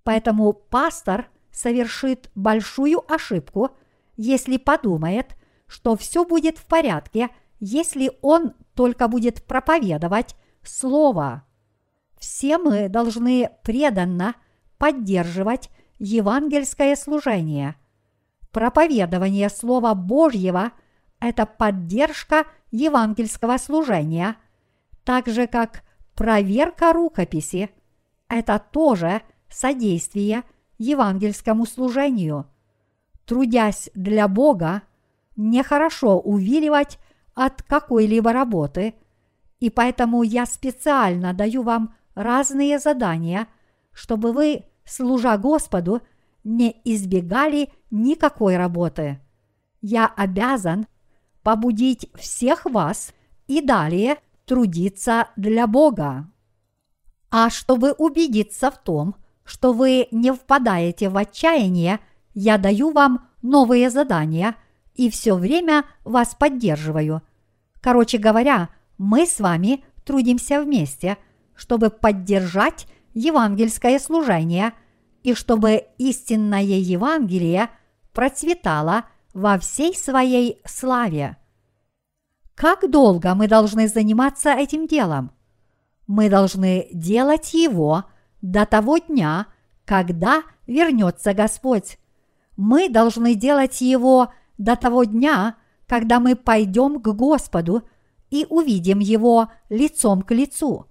Поэтому 0.03 0.53
пастор 0.53 1.27
совершит 1.51 2.31
большую 2.35 3.01
ошибку, 3.11 3.71
если 4.15 4.57
подумает, 4.57 5.35
что 5.67 5.95
все 5.95 6.25
будет 6.25 6.57
в 6.57 6.65
порядке, 6.65 7.29
если 7.59 8.11
он 8.21 8.53
только 8.73 9.07
будет 9.07 9.43
проповедовать 9.43 10.35
Слово. 10.63 11.43
Все 12.19 12.57
мы 12.57 12.89
должны 12.89 13.49
преданно 13.63 14.35
поддерживать 14.77 15.69
евангельское 15.97 16.95
служение. 16.95 17.75
Проповедование 18.51 19.49
Слова 19.49 19.93
Божьего– 19.93 20.71
это 21.19 21.45
поддержка 21.45 22.45
евангельского 22.71 23.57
служения, 23.57 24.35
так 25.03 25.27
же 25.27 25.47
как 25.47 25.83
проверка 26.15 26.93
рукописи– 26.93 27.69
это 28.27 28.59
тоже 28.59 29.21
содействие 29.49 30.43
евангельскому 30.77 31.65
служению. 31.65 32.45
Трудясь 33.25 33.89
для 33.93 34.27
Бога, 34.27 34.83
нехорошо 35.35 36.19
увиливать 36.19 36.99
от 37.33 37.63
какой-либо 37.63 38.33
работы, 38.33 38.95
и 39.59 39.69
поэтому 39.69 40.23
я 40.23 40.45
специально 40.45 41.33
даю 41.33 41.63
вам 41.63 41.95
разные 42.19 42.79
задания, 42.79 43.47
чтобы 43.93 44.33
вы, 44.33 44.65
служа 44.85 45.37
Господу, 45.37 46.01
не 46.43 46.75
избегали 46.83 47.69
никакой 47.91 48.57
работы. 48.57 49.21
Я 49.81 50.05
обязан 50.05 50.87
побудить 51.43 52.09
всех 52.15 52.65
вас 52.65 53.13
и 53.47 53.61
далее 53.61 54.17
трудиться 54.45 55.29
для 55.37 55.65
Бога. 55.65 56.29
А 57.31 57.49
чтобы 57.49 57.93
убедиться 57.93 58.69
в 58.69 58.77
том, 58.83 59.15
что 59.45 59.71
вы 59.71 60.07
не 60.11 60.33
впадаете 60.33 61.07
в 61.07 61.15
отчаяние, 61.15 61.99
я 62.33 62.57
даю 62.57 62.91
вам 62.91 63.29
новые 63.41 63.89
задания 63.89 64.55
и 64.93 65.09
все 65.09 65.35
время 65.35 65.85
вас 66.03 66.35
поддерживаю. 66.35 67.21
Короче 67.79 68.17
говоря, 68.17 68.69
мы 68.97 69.25
с 69.25 69.39
вами 69.39 69.85
трудимся 70.03 70.61
вместе, 70.61 71.17
чтобы 71.59 71.89
поддержать 71.89 72.87
евангельское 73.13 73.99
служение 73.99 74.71
и 75.23 75.33
чтобы 75.33 75.87
истинное 75.97 76.61
Евангелие 76.61 77.69
процветало 78.13 79.03
во 79.33 79.59
всей 79.59 79.93
своей 79.93 80.61
славе. 80.63 81.35
Как 82.55 82.89
долго 82.89 83.35
мы 83.35 83.49
должны 83.49 83.89
заниматься 83.89 84.51
этим 84.51 84.87
делом? 84.87 85.31
Мы 86.07 86.29
должны 86.29 86.87
делать 86.93 87.53
его 87.53 88.05
до 88.41 88.65
того 88.65 88.97
дня, 88.97 89.47
когда 89.83 90.43
вернется 90.65 91.33
Господь. 91.33 91.99
Мы 92.55 92.87
должны 92.87 93.35
делать 93.35 93.81
его 93.81 94.31
до 94.57 94.77
того 94.77 95.03
дня, 95.03 95.57
когда 95.87 96.21
мы 96.21 96.37
пойдем 96.37 97.01
к 97.01 97.13
Господу– 97.13 97.83
и 98.29 98.45
увидим 98.49 98.99
Его 98.99 99.49
лицом 99.69 100.21
к 100.21 100.31
лицу. 100.31 100.85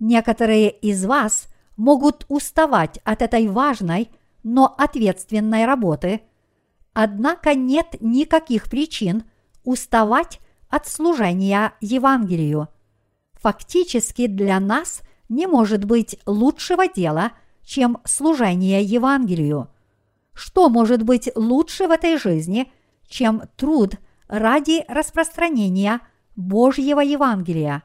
Некоторые 0.00 0.70
из 0.70 1.04
вас 1.04 1.46
могут 1.76 2.24
уставать 2.28 2.98
от 3.04 3.20
этой 3.20 3.46
важной, 3.48 4.10
но 4.42 4.74
ответственной 4.78 5.66
работы, 5.66 6.22
однако 6.94 7.54
нет 7.54 7.96
никаких 8.00 8.70
причин 8.70 9.24
уставать 9.62 10.40
от 10.70 10.88
служения 10.88 11.74
Евангелию. 11.82 12.68
Фактически 13.34 14.26
для 14.26 14.58
нас 14.58 15.02
не 15.28 15.46
может 15.46 15.84
быть 15.84 16.18
лучшего 16.24 16.88
дела, 16.88 17.32
чем 17.62 17.98
служение 18.04 18.82
Евангелию. 18.82 19.68
Что 20.32 20.70
может 20.70 21.02
быть 21.02 21.30
лучше 21.34 21.86
в 21.86 21.90
этой 21.90 22.16
жизни, 22.16 22.72
чем 23.06 23.42
труд 23.56 23.96
ради 24.28 24.84
распространения 24.88 26.00
Божьего 26.36 27.00
Евангелия. 27.00 27.82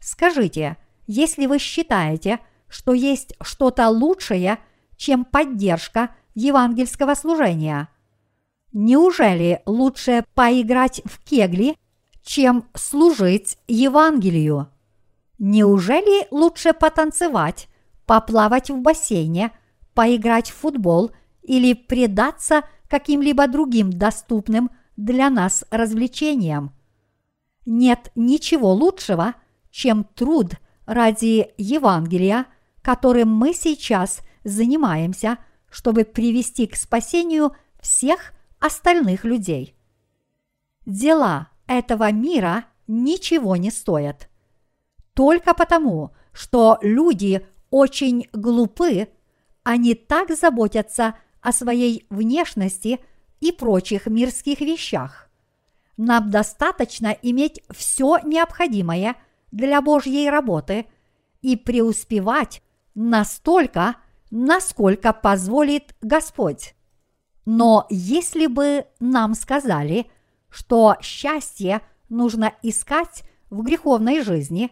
Скажите, 0.00 0.76
если 1.06 1.46
вы 1.46 1.58
считаете, 1.58 2.40
что 2.68 2.92
есть 2.92 3.34
что-то 3.40 3.88
лучшее, 3.88 4.58
чем 4.96 5.24
поддержка 5.24 6.14
евангельского 6.34 7.14
служения, 7.14 7.88
неужели 8.72 9.62
лучше 9.66 10.24
поиграть 10.34 11.02
в 11.04 11.22
кегли, 11.24 11.76
чем 12.22 12.68
служить 12.74 13.58
Евангелию? 13.68 14.68
Неужели 15.38 16.26
лучше 16.30 16.72
потанцевать, 16.72 17.68
поплавать 18.06 18.70
в 18.70 18.78
бассейне, 18.80 19.52
поиграть 19.94 20.50
в 20.50 20.54
футбол 20.54 21.10
или 21.42 21.74
предаться 21.74 22.62
каким-либо 22.88 23.46
другим 23.46 23.92
доступным 23.92 24.70
для 24.96 25.30
нас 25.30 25.64
развлечениям? 25.70 26.72
нет 27.66 28.12
ничего 28.14 28.72
лучшего, 28.72 29.34
чем 29.70 30.04
труд 30.04 30.52
ради 30.86 31.52
Евангелия, 31.58 32.46
которым 32.82 33.34
мы 33.34 33.52
сейчас 33.52 34.20
занимаемся, 34.44 35.38
чтобы 35.68 36.04
привести 36.04 36.66
к 36.66 36.76
спасению 36.76 37.54
всех 37.80 38.32
остальных 38.60 39.24
людей. 39.24 39.76
Дела 40.86 41.50
этого 41.66 42.10
мира 42.12 42.64
ничего 42.86 43.56
не 43.56 43.70
стоят. 43.70 44.28
Только 45.14 45.54
потому, 45.54 46.14
что 46.32 46.78
люди 46.80 47.46
очень 47.70 48.28
глупы, 48.32 49.08
они 49.64 49.94
так 49.94 50.30
заботятся 50.30 51.16
о 51.40 51.52
своей 51.52 52.06
внешности 52.08 53.00
и 53.40 53.52
прочих 53.52 54.06
мирских 54.06 54.60
вещах. 54.60 55.28
Нам 55.96 56.30
достаточно 56.30 57.16
иметь 57.22 57.62
все 57.70 58.18
необходимое 58.22 59.16
для 59.50 59.80
Божьей 59.80 60.28
работы 60.30 60.86
и 61.42 61.56
преуспевать 61.56 62.62
настолько, 62.94 63.96
насколько 64.30 65.12
позволит 65.12 65.94
Господь. 66.00 66.74
Но 67.44 67.86
если 67.90 68.46
бы 68.46 68.86
нам 68.98 69.34
сказали, 69.34 70.10
что 70.50 70.96
счастье 71.00 71.80
нужно 72.08 72.52
искать 72.62 73.22
в 73.50 73.62
греховной 73.62 74.22
жизни, 74.22 74.70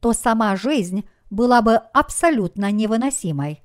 то 0.00 0.12
сама 0.12 0.56
жизнь 0.56 1.08
была 1.30 1.62
бы 1.62 1.76
абсолютно 1.76 2.70
невыносимой. 2.70 3.62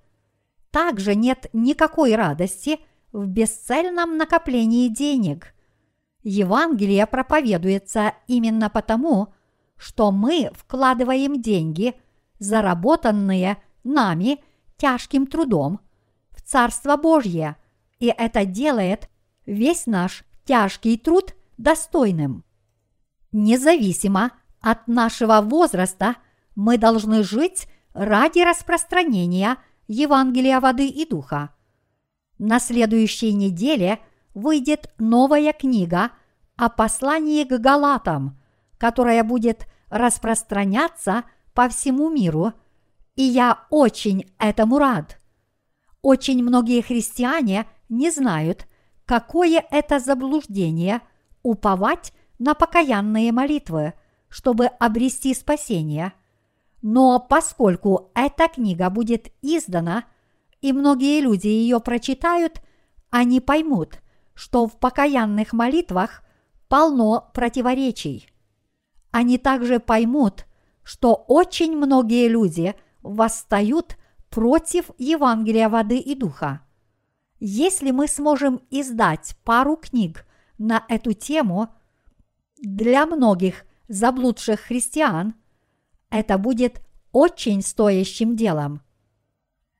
Также 0.72 1.16
нет 1.16 1.48
никакой 1.54 2.16
радости 2.16 2.80
в 3.12 3.26
бесцельном 3.26 4.18
накоплении 4.18 4.88
денег. 4.88 5.54
Евангелие 6.24 7.06
проповедуется 7.08 8.14
именно 8.28 8.70
потому, 8.70 9.34
что 9.82 10.12
мы 10.12 10.52
вкладываем 10.54 11.42
деньги, 11.42 11.96
заработанные 12.38 13.58
нами 13.84 14.44
тяжким 14.78 15.26
трудом, 15.26 15.80
в 16.30 16.44
Царство 16.44 16.98
Божье, 16.98 17.56
и 18.00 18.14
это 18.16 18.46
делает 18.46 19.10
весь 19.48 19.88
наш 19.88 20.24
тяжкий 20.46 20.98
труд 20.98 21.34
достойным. 21.58 22.44
Независимо 23.32 24.34
от 24.60 24.88
нашего 24.88 25.42
возраста, 25.42 26.18
мы 26.54 26.78
должны 26.78 27.24
жить 27.24 27.68
ради 27.96 28.40
распространения 28.48 29.58
Евангелия 29.88 30.60
воды 30.60 30.88
и 30.88 31.10
духа. 31.10 31.56
На 32.38 32.60
следующей 32.60 33.34
неделе 33.34 33.98
выйдет 34.36 34.94
новая 35.00 35.54
книга 35.54 36.12
о 36.56 36.70
послании 36.70 37.46
к 37.46 37.58
Галатам, 37.58 38.40
которая 38.78 39.24
будет 39.24 39.66
распространяться 39.92 41.26
по 41.54 41.70
всему 41.70 42.10
миру, 42.10 42.54
и 43.16 43.24
я 43.24 43.66
очень 43.70 44.26
этому 44.40 44.80
рад. 44.80 45.20
Очень 46.02 46.42
многие 46.44 46.82
христиане 46.82 47.68
не 47.90 48.10
знают, 48.10 48.68
какое 49.06 49.64
это 49.70 50.00
заблуждение 50.00 51.02
уповать 51.44 52.14
на 52.40 52.56
покаянные 52.56 53.32
молитвы, 53.32 53.94
чтобы 54.30 54.66
обрести 54.66 55.34
спасение. 55.34 56.14
Но 56.82 57.20
поскольку 57.20 58.12
эта 58.16 58.48
книга 58.48 58.90
будет 58.90 59.32
издана, 59.42 60.06
и 60.62 60.74
многие 60.74 61.22
люди 61.22 61.48
ее 61.48 61.80
прочитают, 61.80 62.62
они 63.10 63.42
поймут, 63.42 64.00
что 64.34 64.68
в 64.68 64.80
покаянных 64.80 65.54
молитвах 65.54 66.24
полно 66.68 67.30
противоречий. 67.34 68.31
Они 69.12 69.38
также 69.38 69.80
поймут, 69.80 70.46
что 70.84 71.14
очень 71.14 71.76
многие 71.76 72.28
люди 72.28 72.76
восстают 73.04 73.98
против 74.30 74.92
Евангелия 74.98 75.70
воды 75.70 75.98
и 75.98 76.16
духа. 76.16 76.62
Если 77.40 77.92
мы 77.92 78.08
сможем 78.08 78.62
издать 78.70 79.36
пару 79.44 79.76
книг 79.76 80.26
на 80.58 80.84
эту 80.88 81.14
тему– 81.14 81.70
для 82.62 83.08
многих 83.08 83.66
заблудших 83.88 84.60
христиан 84.60 85.34
это 86.12 86.38
будет 86.38 86.82
очень 87.12 87.64
стоящим 87.64 88.36
делом. 88.36 88.82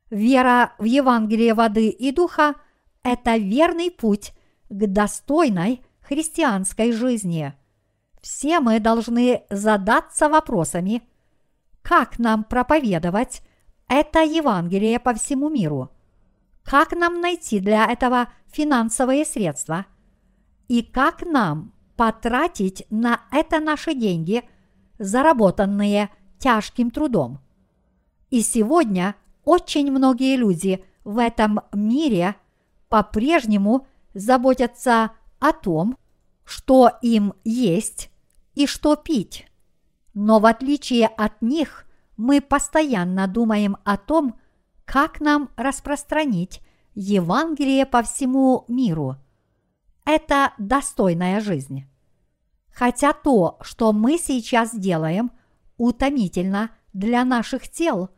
Вера 0.10 0.74
в 0.80 0.86
Евангелие 0.86 1.54
воды 1.54 1.90
и 1.90 2.12
духа– 2.12 2.56
это 3.04 3.38
верный 3.38 3.92
путь 3.92 4.34
к 4.70 4.88
достойной 4.88 5.82
христианской 6.02 6.92
жизни. 6.92 7.54
Все 8.22 8.60
мы 8.60 8.80
должны 8.80 9.44
задаться 9.50 10.30
вопросами, 10.30 11.02
как 11.82 12.20
нам 12.20 12.44
проповедовать 12.44 13.42
это 13.88 14.20
Евангелие 14.20 15.00
по 15.00 15.14
всему 15.14 15.50
миру, 15.50 15.90
как 16.64 16.92
нам 16.92 17.20
найти 17.20 17.60
для 17.60 17.86
этого 17.86 18.32
финансовые 18.48 19.26
средства 19.26 19.86
и 20.68 20.84
как 20.84 21.24
нам 21.24 21.74
потратить 21.98 22.86
на 22.90 23.22
это 23.32 23.60
наши 23.60 23.96
деньги, 23.96 24.44
заработанные 25.00 26.10
тяжким 26.38 26.92
трудом. 26.92 27.40
И 28.30 28.42
сегодня 28.42 29.16
очень 29.44 29.92
многие 29.92 30.36
люди 30.36 30.86
в 31.04 31.18
этом 31.18 31.62
мире 31.74 32.36
по-прежнему 32.88 33.88
заботятся 34.14 35.12
о 35.40 35.54
том, 35.54 35.98
что 36.46 36.92
им 37.02 37.34
есть 37.44 38.11
и 38.54 38.68
что 38.68 38.96
пить. 38.96 39.48
Но 40.14 40.40
в 40.40 40.46
отличие 40.46 41.08
от 41.08 41.42
них, 41.42 41.86
мы 42.18 42.42
постоянно 42.42 43.28
думаем 43.28 43.78
о 43.84 43.98
том, 43.98 44.36
как 44.86 45.22
нам 45.22 45.50
распространить 45.56 46.62
Евангелие 46.94 47.86
по 47.86 48.04
всему 48.04 48.66
миру. 48.68 49.16
Это 50.06 50.54
достойная 50.58 51.40
жизнь. 51.40 51.86
Хотя 52.74 53.14
то, 53.14 53.58
что 53.62 53.94
мы 53.94 54.18
сейчас 54.18 54.76
делаем, 54.76 55.32
утомительно 55.78 56.72
для 56.94 57.24
наших 57.24 57.70
тел, 57.70 58.10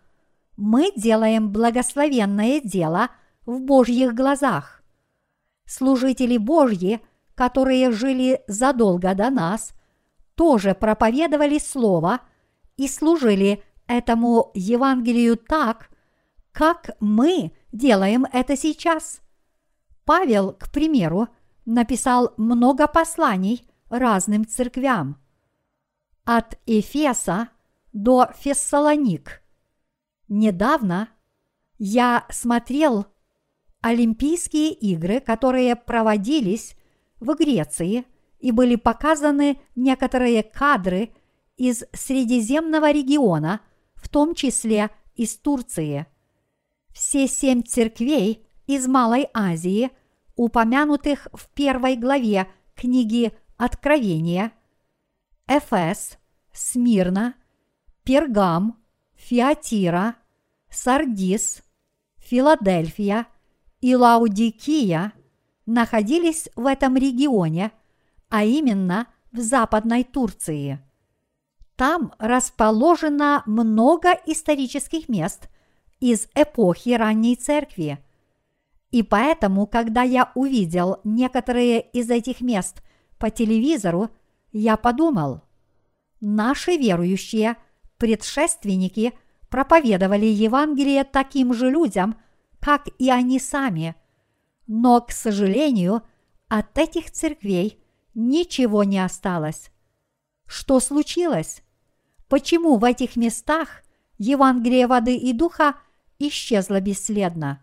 мы 0.57 0.91
делаем 0.95 1.51
благословенное 1.51 2.59
дело 2.61 3.09
в 3.45 3.59
Божьих 3.61 4.13
глазах. 4.13 4.84
Служители 5.65 6.38
Божьи, 6.38 7.01
которые 7.36 7.91
жили 7.91 8.41
задолго 8.47 9.15
до 9.15 9.29
нас, 9.29 9.73
тоже 10.36 10.73
проповедовали 10.73 11.57
Слово 11.59 12.21
и 12.77 12.88
служили 12.88 13.63
этому 13.88 14.51
Евангелию 14.53 15.38
так, 15.38 15.89
как 16.51 16.91
мы 16.99 17.51
делаем 17.71 18.25
это 18.31 18.55
сейчас. 18.55 19.21
Павел, 20.05 20.53
к 20.53 20.71
примеру, 20.71 21.27
написал 21.65 22.34
много 22.38 22.88
посланий– 22.88 23.67
разным 23.93 24.45
церквям. 24.45 25.21
От 26.25 26.57
Эфеса 26.65 27.49
до 27.91 28.31
Фессалоник. 28.36 29.43
Недавно 30.27 31.09
я 31.77 32.25
смотрел 32.29 33.05
Олимпийские 33.81 34.71
игры, 34.73 35.19
которые 35.19 35.75
проводились 35.75 36.75
в 37.19 37.36
Греции, 37.36 38.05
и 38.43 38.51
были 38.51 38.75
показаны 38.75 39.57
некоторые 39.73 40.43
кадры 40.43 41.13
из 41.55 41.85
Средиземного 41.93 42.91
региона, 42.91 43.61
в 43.95 44.09
том 44.09 44.35
числе 44.35 44.89
из 45.15 45.37
Турции. 45.37 46.07
Все 46.89 47.29
семь 47.29 47.63
церквей 47.63 48.45
из 48.67 48.85
Малой 48.85 49.29
Азии, 49.33 49.91
упомянутых 50.35 51.29
в 51.31 51.47
первой 51.53 51.95
главе 51.95 52.47
книги 52.75 53.31
Откровение, 53.55 54.51
Эфес, 55.47 56.17
Смирна, 56.51 57.35
Пергам, 58.03 58.77
Фиатира, 59.15 60.15
Сардис, 60.69 61.63
Филадельфия 62.17 63.25
и 63.79 63.95
Лаудикия 63.95 65.13
находились 65.65 66.49
в 66.57 66.65
этом 66.65 66.97
регионе, 66.97 67.71
а 68.34 68.43
именно 68.43 69.05
в 69.31 69.41
Западной 69.41 70.03
Турции. 70.03 70.79
Там 71.75 72.13
расположено 72.17 73.43
много 73.45 74.09
исторических 74.25 75.07
мест 75.07 75.49
из 75.99 76.27
эпохи 76.34 76.95
ранней 76.95 77.36
церкви. 77.36 77.99
И 78.89 79.03
поэтому, 79.03 79.67
когда 79.67 80.01
я 80.01 80.31
увидел 80.34 80.97
некоторые 81.03 81.79
из 81.79 82.09
этих 82.09 82.41
мест– 82.41 82.81
по 83.19 83.29
телевизору, 83.29 84.09
я 84.51 84.77
подумал, 84.77 85.43
наши 86.19 86.75
верующие 86.75 87.55
предшественники 87.97 89.13
проповедовали 89.47 90.25
Евангелие 90.25 91.03
таким 91.03 91.53
же 91.53 91.69
людям, 91.69 92.17
как 92.59 92.88
и 92.97 93.11
они 93.11 93.39
сами. 93.39 93.95
Но, 94.65 95.01
к 95.01 95.11
сожалению, 95.11 96.01
от 96.49 96.75
этих 96.77 97.11
церквей 97.11 97.82
ничего 98.14 98.84
не 98.84 98.99
осталось. 99.03 99.72
Что 100.45 100.80
случилось? 100.80 101.64
Почему 102.28 102.78
в 102.78 102.84
этих 102.84 103.16
местах 103.16 103.84
Евангелие 104.18 104.88
воды 104.88 105.16
и 105.16 105.34
духа 105.34 105.76
исчезло 106.20 106.80
бесследно? 106.80 107.61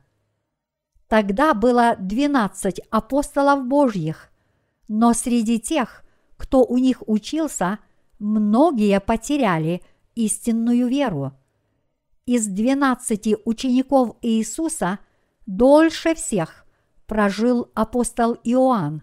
Тогда 1.08 1.54
было 1.54 1.96
двенадцать 1.98 2.80
апостолов 2.90 3.66
Божьих, 3.66 4.30
но 4.86 5.12
среди 5.12 5.58
тех, 5.58 6.04
кто 6.36 6.64
у 6.64 6.78
них 6.78 7.02
учился, 7.08 7.78
многие 8.18 9.00
потеряли 9.00 9.82
истинную 10.14 10.88
веру. 10.88 11.32
Из 12.26 12.46
двенадцати 12.46 13.36
учеников 13.44 14.16
Иисуса 14.22 15.00
дольше 15.46 16.14
всех 16.14 16.64
прожил 17.06 17.70
апостол 17.74 18.34
Иоанн. 18.44 19.02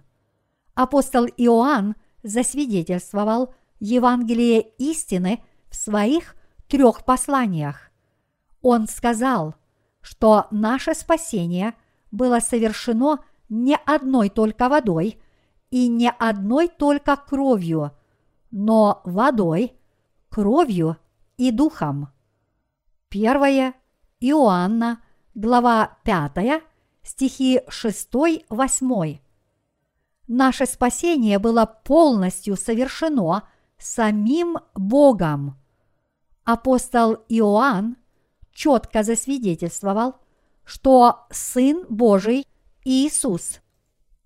Апостол 0.78 1.25
Иоанн 1.25 1.95
засвидетельствовал 2.21 3.55
Евангелие 3.80 4.61
истины 4.78 5.43
в 5.71 5.75
своих 5.75 6.36
трех 6.67 7.03
посланиях. 7.03 7.89
Он 8.61 8.88
сказал, 8.88 9.55
что 10.01 10.45
наше 10.51 10.93
спасение 10.93 11.73
было 12.11 12.39
совершено 12.39 13.25
не 13.49 13.75
одной 13.75 14.30
только 14.30 14.69
водой 14.69 15.19
и 15.71 15.88
не 15.88 16.11
одной 16.11 16.67
только 16.67 17.15
кровью, 17.15 17.93
но 18.51 19.01
водой, 19.03 19.73
кровью 20.30 20.97
и 21.38 21.49
духом. 21.49 22.09
Первое 23.09 23.73
Иоанна, 24.19 25.01
глава 25.34 25.97
5, 26.03 26.61
стихи 27.01 27.61
6-8. 27.67 29.21
Наше 30.28 30.65
спасение 30.65 31.39
было 31.39 31.65
полностью 31.65 32.57
совершено 32.57 33.47
самим 33.78 34.57
Богом. 34.75 35.57
Апостол 36.43 37.23
Иоанн 37.30 37.97
четко 38.51 39.03
засвидетельствовал, 39.03 40.15
что 40.65 41.28
Сын 41.32 41.86
Божий 41.89 42.45
Иисус 42.84 43.61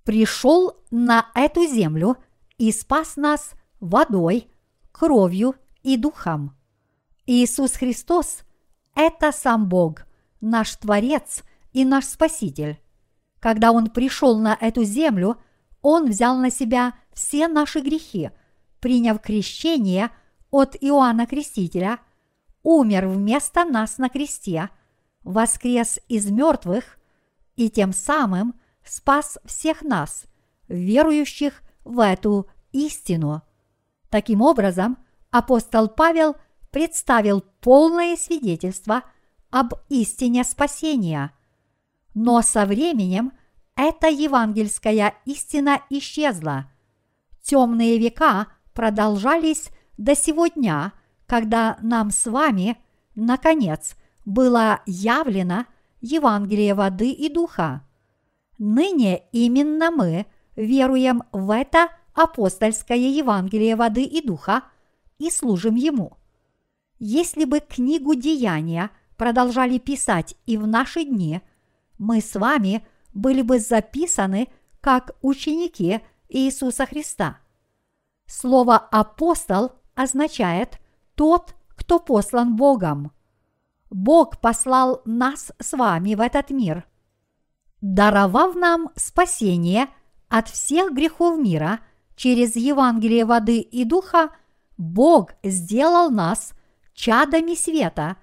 пришел 0.04 0.78
на 0.89 1.28
эту 1.36 1.66
землю 1.68 2.18
и 2.58 2.72
спас 2.72 3.16
нас 3.16 3.54
водой, 3.80 4.47
кровью 4.91 5.56
и 5.84 5.97
духом. 5.97 6.56
Иисус 7.28 7.74
Христос– 7.74 8.39
это 8.95 9.32
сам 9.32 9.70
Бог, 9.70 10.06
наш 10.41 10.76
Творец 10.76 11.43
и 11.74 11.86
наш 11.86 12.06
Спаситель. 12.06 12.80
Когда 13.39 13.72
Он 13.72 13.89
пришел 13.89 14.38
на 14.38 14.58
эту 14.60 14.84
землю, 14.84 15.38
Он 15.82 16.10
взял 16.10 16.38
на 16.38 16.50
себя 16.50 16.94
все 17.14 17.48
наши 17.48 17.82
грехи, 17.82 18.32
приняв 18.80 19.22
крещение 19.22 20.12
от 20.50 20.76
Иоанна 20.80 21.26
Крестителя, 21.26 22.00
умер 22.64 23.08
вместо 23.08 23.66
нас 23.66 23.98
на 23.98 24.10
кресте, 24.10 24.70
воскрес 25.24 26.00
из 26.08 26.30
мертвых 26.30 26.98
и 27.56 27.70
тем 27.70 27.94
самым 27.94 28.60
спас 28.84 29.38
всех 29.46 29.82
нас, 29.82 30.26
верующих 30.68 31.62
в 31.84 32.00
эту 32.00 32.48
истину. 32.72 33.42
Таким 34.10 34.42
образом, 34.42 34.98
апостол 35.30 35.88
Павел 35.88 36.36
представил 36.72 37.42
полное 37.62 38.16
свидетельство 38.16 39.04
об 39.50 39.74
истине 39.90 40.44
спасения. 40.44 41.32
Но 42.14 42.42
со 42.42 42.66
временем 42.66 43.32
эта 43.76 44.08
евангельская 44.08 45.16
истина 45.26 45.82
исчезла. 45.90 46.72
Темные 47.42 47.98
века 47.98 48.48
продолжались 48.74 49.70
до 49.98 50.16
сего 50.16 50.48
дня, 50.48 50.94
когда 51.26 51.78
нам 51.82 52.12
с 52.12 52.26
вами, 52.26 52.78
наконец, 53.16 53.96
было 54.26 54.82
явлено 54.86 55.66
Евангелие 56.02 56.74
воды 56.74 57.12
и 57.12 57.30
духа. 57.30 57.86
Ныне 58.58 59.24
именно 59.32 59.92
мы 59.92 60.26
веруем 60.56 61.24
в 61.32 61.52
это 61.52 61.90
апостольское 62.14 62.98
Евангелие 62.98 63.76
воды 63.76 64.04
и 64.04 64.26
духа 64.26 64.64
и 65.18 65.30
служим 65.30 65.76
ему. 65.76 66.18
Если 67.00 67.46
бы 67.46 67.60
книгу 67.60 68.14
деяния 68.16 68.92
продолжали 69.18 69.78
писать 69.78 70.36
и 70.46 70.58
в 70.58 70.68
наши 70.68 71.04
дни, 71.04 71.42
мы 71.98 72.22
с 72.22 72.36
вами 72.36 72.86
были 73.14 73.41
бы 73.41 73.59
записаны 73.59 74.49
как 74.80 75.16
ученики 75.22 76.01
Иисуса 76.30 76.86
Христа. 76.86 77.39
Слово 78.26 78.78
«апостол» 78.78 79.74
означает 79.95 80.80
«тот, 81.16 81.55
кто 81.70 81.99
послан 81.99 82.55
Богом». 82.55 83.12
Бог 83.89 84.39
послал 84.39 85.01
нас 85.03 85.51
с 85.59 85.74
вами 85.74 86.16
в 86.16 86.22
этот 86.22 86.49
мир, 86.49 86.88
даровав 87.82 88.55
нам 88.55 88.89
спасение 88.95 89.88
от 90.30 90.47
всех 90.47 90.93
грехов 90.93 91.38
мира 91.38 91.82
через 92.16 92.55
Евангелие 92.55 93.26
воды 93.26 93.59
и 93.59 93.84
духа, 93.84 94.30
Бог 94.78 95.32
сделал 95.43 96.09
нас 96.09 96.53
чадами 96.93 97.53
света 97.53 98.18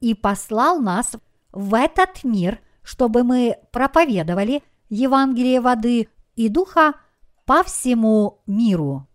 и 0.00 0.14
послал 0.14 0.80
нас 0.80 1.12
в 1.52 1.74
этот 1.74 2.24
мир, 2.24 2.60
чтобы 2.84 3.24
мы 3.24 3.56
проповедовали 3.72 4.62
Евангелие 4.88 5.60
воды 5.60 6.08
и 6.36 6.48
духа 6.48 6.94
по 7.46 7.64
всему 7.64 8.42
миру. 8.46 9.08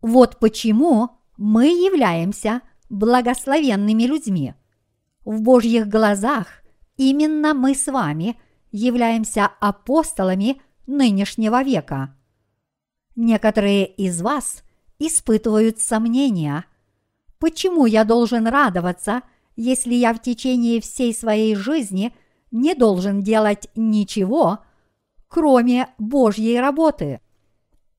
Вот 0.00 0.38
почему 0.40 1.10
мы 1.36 1.66
являемся 1.66 2.62
благословенными 2.90 4.04
людьми. 4.04 4.54
В 5.24 5.40
Божьих 5.40 5.88
глазах 5.88 6.46
именно 6.96 7.54
мы 7.54 7.74
с 7.74 7.86
вами 7.90 8.38
являемся 8.70 9.46
апостолами 9.60 10.60
нынешнего 10.86 11.62
века. 11.62 12.16
Некоторые 13.16 13.86
из 13.86 14.20
вас 14.20 14.62
испытывают 14.98 15.80
сомнения. 15.80 16.64
Почему 17.38 17.86
я 17.86 18.04
должен 18.04 18.46
радоваться, 18.46 19.22
если 19.56 19.94
я 19.94 20.12
в 20.12 20.20
течение 20.20 20.80
всей 20.80 21.14
своей 21.14 21.54
жизни 21.54 22.14
не 22.54 22.74
должен 22.74 23.20
делать 23.20 23.68
ничего, 23.74 24.60
кроме 25.28 25.88
Божьей 25.98 26.60
работы? 26.60 27.20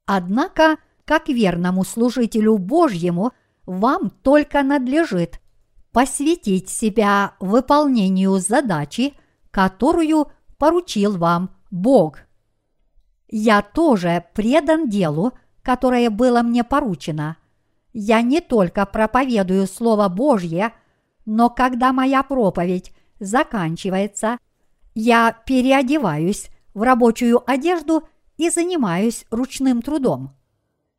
Однако, 0.06 0.78
как 1.03 1.28
верному 1.28 1.84
служителю 1.84 2.58
Божьему, 2.58 3.34
вам 3.66 4.10
только 4.10 4.64
надлежит 4.64 5.41
посвятить 5.91 6.70
себя 6.70 7.36
выполнению 7.39 8.38
задачи, 8.39 9.14
которую 9.51 10.32
поручил 10.58 11.18
вам 11.18 11.51
Бог. 11.70 12.20
Я 13.28 13.62
тоже 13.62 14.26
предан 14.34 14.88
делу, 14.88 15.34
которое 15.62 16.10
было 16.10 16.41
мне 16.43 16.64
поручено. 16.64 17.38
Я 17.91 18.22
не 18.22 18.39
только 18.39 18.86
проповедую 18.86 19.68
Слово 19.68 20.08
Божье, 20.08 20.74
но 21.26 21.49
когда 21.49 21.91
моя 21.91 22.24
проповедь 22.24 22.93
заканчивается, 23.20 24.38
я 24.96 25.32
переодеваюсь 25.46 26.50
в 26.74 26.82
рабочую 26.82 27.48
одежду 27.50 28.08
и 28.38 28.50
занимаюсь 28.50 29.26
ручным 29.30 29.84
трудом. 29.84 30.36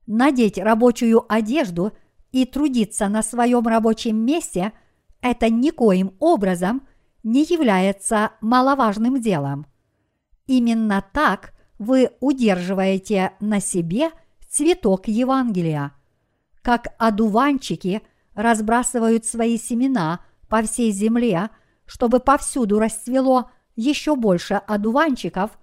Надеть 0.07 0.59
рабочую 0.59 1.25
одежду 1.29 1.93
и 2.31 2.45
трудиться 2.45 3.09
на 3.09 3.23
своем 3.23 3.67
рабочем 3.67 4.17
месте– 4.17 4.73
это 5.21 5.51
никоим 5.51 6.15
образом– 6.21 6.87
не 7.27 7.43
является 7.43 8.31
маловажным 8.41 9.21
делом. 9.21 9.67
Именно 10.47 11.05
так 11.13 11.55
вы 11.77 12.13
удерживаете 12.21 13.33
на 13.41 13.61
себе 13.61 14.11
цветок 14.49 15.09
Евангелия. 15.09 15.93
Как 16.63 16.95
одуванчики 16.99 18.03
разбрасывают 18.35 19.27
свои 19.27 19.59
семена 19.59 20.21
по 20.49 20.63
всей 20.63 20.93
земле, 20.93 21.51
чтобы 21.85 22.21
повсюду 22.21 22.79
расцвело 22.79 23.51
еще 23.77 24.17
больше 24.17 24.55
одуванчиков, 24.55 25.59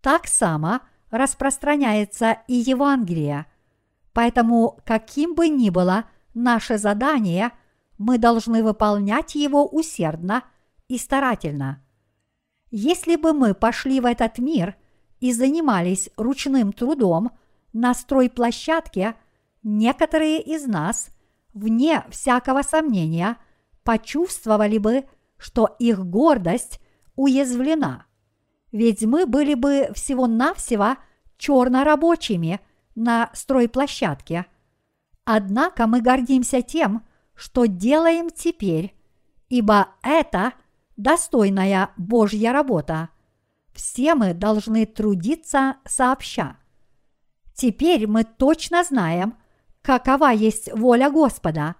так 0.00 0.26
само 0.26 0.80
распространяется 1.10 2.38
и 2.48 2.54
Евангелие. 2.54 3.46
Поэтому, 4.14 4.78
каким 4.86 5.34
бы 5.34 5.48
ни 5.48 5.68
было 5.68 6.04
наше 6.32 6.78
задание, 6.78 7.50
мы 7.98 8.18
должны 8.18 8.62
выполнять 8.62 9.34
его 9.34 9.66
усердно– 9.66 10.42
и 10.88 10.98
старательно. 10.98 11.82
Если 12.70 13.16
бы 13.16 13.32
мы 13.32 13.54
пошли 13.54 14.00
в 14.00 14.06
этот 14.06 14.38
мир 14.38 14.76
и 15.20 15.32
занимались 15.32 16.10
ручным 16.16 16.72
трудом 16.72 17.30
на 17.72 17.94
стройплощадке, 17.94 19.14
некоторые 19.62 20.40
из 20.40 20.66
нас, 20.66 21.08
вне 21.54 22.04
всякого 22.10 22.62
сомнения, 22.62 23.36
почувствовали 23.82 24.78
бы, 24.78 25.04
что 25.38 25.74
их 25.78 26.04
гордость 26.04 26.80
уязвлена. 27.16 28.06
Ведь 28.72 29.02
мы 29.02 29.26
были 29.26 29.54
бы 29.54 29.90
всего-навсего 29.94 30.96
чернорабочими 31.38 32.60
на 32.94 33.30
стройплощадке. 33.32 34.46
Однако 35.24 35.86
мы 35.86 36.00
гордимся 36.00 36.62
тем, 36.62 37.04
что 37.34 37.66
делаем 37.66 38.30
теперь, 38.30 38.94
ибо 39.48 39.88
это– 40.02 40.52
достойная 40.96 41.90
Божья 41.96 42.52
работа. 42.52 43.10
Все 43.72 44.14
мы 44.14 44.34
должны 44.34 44.86
трудиться 44.86 45.76
сообща. 45.84 46.56
Теперь 47.54 48.06
мы 48.06 48.24
точно 48.24 48.84
знаем, 48.84 49.34
какова 49.82 50.30
есть 50.32 50.72
воля 50.72 51.10
Господа. 51.10 51.76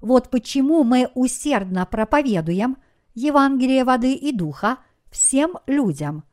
Вот 0.00 0.30
почему 0.30 0.84
мы 0.84 1.10
усердно 1.14 1.86
проповедуем 1.86 2.76
Евангелие 3.14 3.84
воды 3.84 4.14
и 4.14 4.32
духа 4.32 4.78
всем 5.10 5.58
людям. 5.66 6.24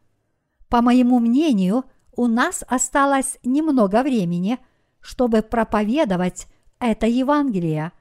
По 0.69 0.81
моему 0.81 1.19
мнению, 1.19 1.85
у 2.15 2.27
нас 2.27 2.63
осталось 2.67 3.37
немного 3.43 4.03
времени, 4.03 4.59
чтобы 4.99 5.41
проповедовать 5.41 6.47
это 6.79 7.07
Евангелие. 7.07 7.91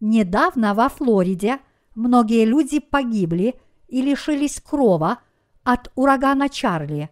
Недавно 0.00 0.74
во 0.74 0.88
Флориде– 0.88 1.58
многие 1.94 2.44
люди 2.44 2.80
погибли 2.80 3.54
и 3.88 4.02
лишились 4.02 4.60
крова 4.60 5.18
от 5.62 5.90
урагана 5.94 6.48
Чарли. 6.48 7.10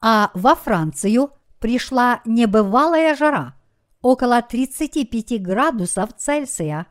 А 0.00 0.30
во 0.34 0.54
Францию 0.54 1.30
пришла 1.58 2.22
небывалая 2.24 3.14
жара, 3.14 3.54
около 4.00 4.40
35 4.40 5.42
градусов 5.42 6.10
Цельсия, 6.16 6.86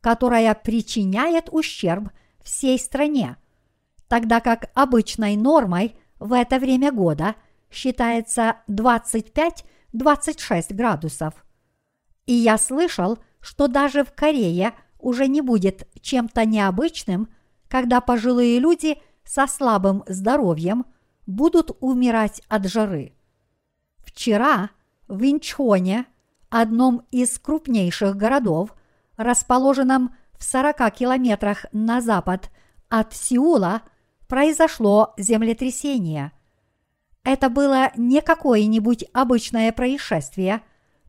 которая 0.00 0.54
причиняет 0.54 1.48
ущерб 1.50 2.10
всей 2.44 2.78
стране, 2.78 3.36
тогда 4.08 4.40
как 4.40 4.70
обычной 4.74 5.36
нормой 5.36 5.96
в 6.18 6.32
это 6.32 6.58
время 6.58 6.92
года 6.92 7.34
считается 7.70 8.56
25-26 8.68 10.74
градусов. 10.74 11.34
И 12.26 12.32
я 12.32 12.58
слышал, 12.58 13.18
что 13.40 13.68
даже 13.68 14.04
в 14.04 14.12
Корее 14.12 14.74
уже 14.98 15.26
не 15.26 15.40
будет 15.40 15.88
чем-то 16.00 16.44
необычным, 16.44 17.28
когда 17.68 18.00
пожилые 18.00 18.60
люди 18.60 18.98
со 19.24 19.46
слабым 19.46 20.04
здоровьем 20.06 20.84
будут 21.26 21.76
умирать 21.80 22.42
от 22.48 22.66
жары. 22.66 23.14
Вчера 23.98 24.70
в 25.08 25.24
Инчхоне, 25.24 26.06
одном 26.50 27.06
из 27.10 27.38
крупнейших 27.38 28.16
городов, 28.16 28.74
расположенном 29.16 30.14
в 30.42 30.44
40 30.44 30.92
километрах 30.92 31.66
на 31.70 32.00
запад 32.00 32.50
от 32.88 33.14
Сеула, 33.14 33.82
произошло 34.26 35.14
землетрясение. 35.16 36.32
Это 37.22 37.48
было 37.48 37.92
не 37.96 38.20
какое-нибудь 38.20 39.04
обычное 39.12 39.70
происшествие, 39.70 40.62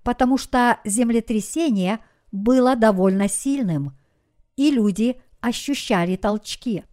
потому 0.03 0.37
что 0.37 0.77
землетрясение 0.85 1.97
было 2.31 2.75
довольно 2.75 3.27
сильным, 3.27 3.97
и 4.55 4.69
люди 4.69 5.19
ощущали 5.41 6.15
толчки. 6.15 6.83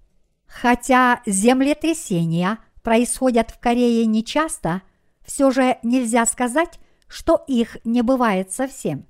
Хотя 0.47 1.21
землетрясения 1.27 2.57
происходят 2.83 3.51
в 3.51 3.61
Корее 3.61 4.07
нечасто, 4.07 4.81
все 5.27 5.51
же 5.51 5.77
нельзя 5.83 6.25
сказать, 6.25 6.81
что 7.07 7.45
их 7.47 7.77
не 7.85 8.01
бывает 8.01 8.51
совсем. 8.51 9.07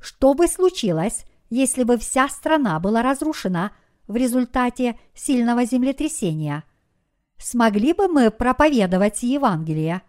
Что 0.00 0.32
бы 0.32 0.48
случилось, 0.48 1.26
если 1.50 1.84
бы 1.84 1.98
вся 1.98 2.28
страна 2.28 2.78
была 2.80 3.02
разрушена 3.02 3.72
в 4.06 4.16
результате 4.16 4.98
сильного 5.14 5.64
землетрясения? 5.64 6.64
Смогли 7.38 7.92
бы 7.92 8.08
мы 8.08 8.30
проповедовать 8.30 9.22
Евангелие? 9.22 10.02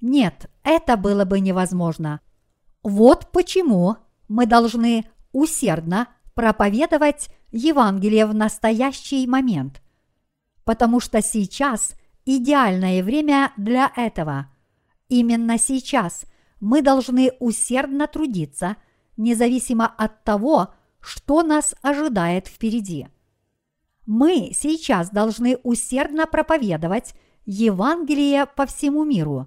Нет, 0.00 0.50
это 0.64 0.96
было 0.96 1.24
бы 1.24 1.40
невозможно. 1.40 2.20
Вот 2.82 3.30
почему 3.32 3.96
мы 4.28 4.46
должны 4.46 5.04
усердно 5.32 6.08
проповедовать 6.34 7.28
Евангелие 7.50 8.26
в 8.26 8.34
настоящий 8.34 9.26
момент. 9.26 9.82
Потому 10.64 11.00
что 11.00 11.20
сейчас 11.20 11.94
идеальное 12.24 13.02
время 13.02 13.52
для 13.56 13.92
этого. 13.96 14.48
Именно 15.08 15.58
сейчас 15.58 16.24
мы 16.60 16.82
должны 16.82 17.32
усердно 17.40 18.06
трудиться, 18.06 18.76
независимо 19.20 19.86
от 19.86 20.24
того, 20.24 20.72
что 21.00 21.42
нас 21.42 21.74
ожидает 21.82 22.48
впереди. 22.48 23.08
Мы 24.06 24.50
сейчас 24.54 25.10
должны 25.10 25.58
усердно 25.62 26.26
проповедовать 26.26 27.14
Евангелие 27.44 28.46
по 28.46 28.66
всему 28.66 29.04
миру. 29.04 29.46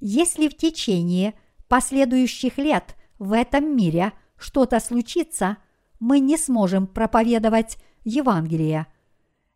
Если 0.00 0.48
в 0.48 0.56
течение 0.56 1.34
последующих 1.68 2.58
лет 2.58 2.96
в 3.18 3.32
этом 3.32 3.76
мире 3.76 4.12
что-то 4.36 4.80
случится, 4.80 5.58
мы 6.00 6.20
не 6.20 6.36
сможем 6.36 6.86
проповедовать 6.86 7.78
Евангелие. 8.04 8.86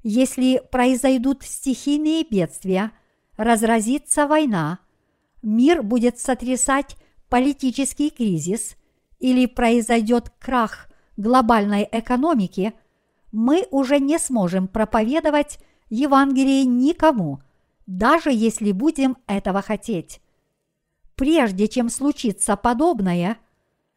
Если 0.02 0.62
произойдут 0.70 1.42
стихийные 1.42 2.24
бедствия, 2.24 2.92
разразится 3.36 4.26
война, 4.26 4.80
мир 5.42 5.82
будет 5.82 6.18
сотрясать 6.18 6.96
политический 7.28 8.10
кризис 8.10 8.76
или 9.18 9.46
произойдет 9.46 10.30
крах 10.38 10.88
глобальной 11.16 11.88
экономики, 11.90 12.74
мы 13.32 13.66
уже 13.70 13.98
не 13.98 14.18
сможем 14.18 14.68
проповедовать 14.68 15.58
Евангелие 15.88 16.64
никому, 16.64 17.40
даже 17.86 18.30
если 18.32 18.72
будем 18.72 19.16
этого 19.26 19.62
хотеть. 19.62 20.20
Прежде 21.14 21.68
чем 21.68 21.88
случится 21.88 22.56
подобное, 22.56 23.38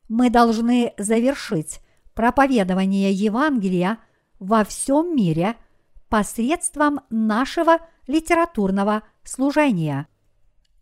мы 0.08 0.30
должны 0.30 0.94
завершить 0.98 1.80
проповедование 2.14 3.12
Евангелия 3.12 4.00
во 4.40 4.64
всем 4.64 5.16
мире 5.16 5.56
посредством 6.10 7.02
нашего 7.10 7.80
литературного 8.08 9.04
служения. 9.24 10.08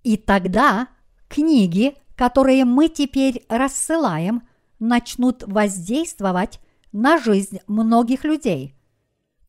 И 0.03 0.15
тогда 0.15 0.87
книги, 1.27 1.95
которые 2.17 2.65
мы 2.65 2.89
теперь 2.89 3.45
рассылаем, 3.47 4.41
начнут 4.79 5.43
воздействовать 5.43 6.59
на 6.91 7.19
жизнь 7.19 7.59
многих 7.67 8.23
людей. 8.25 8.75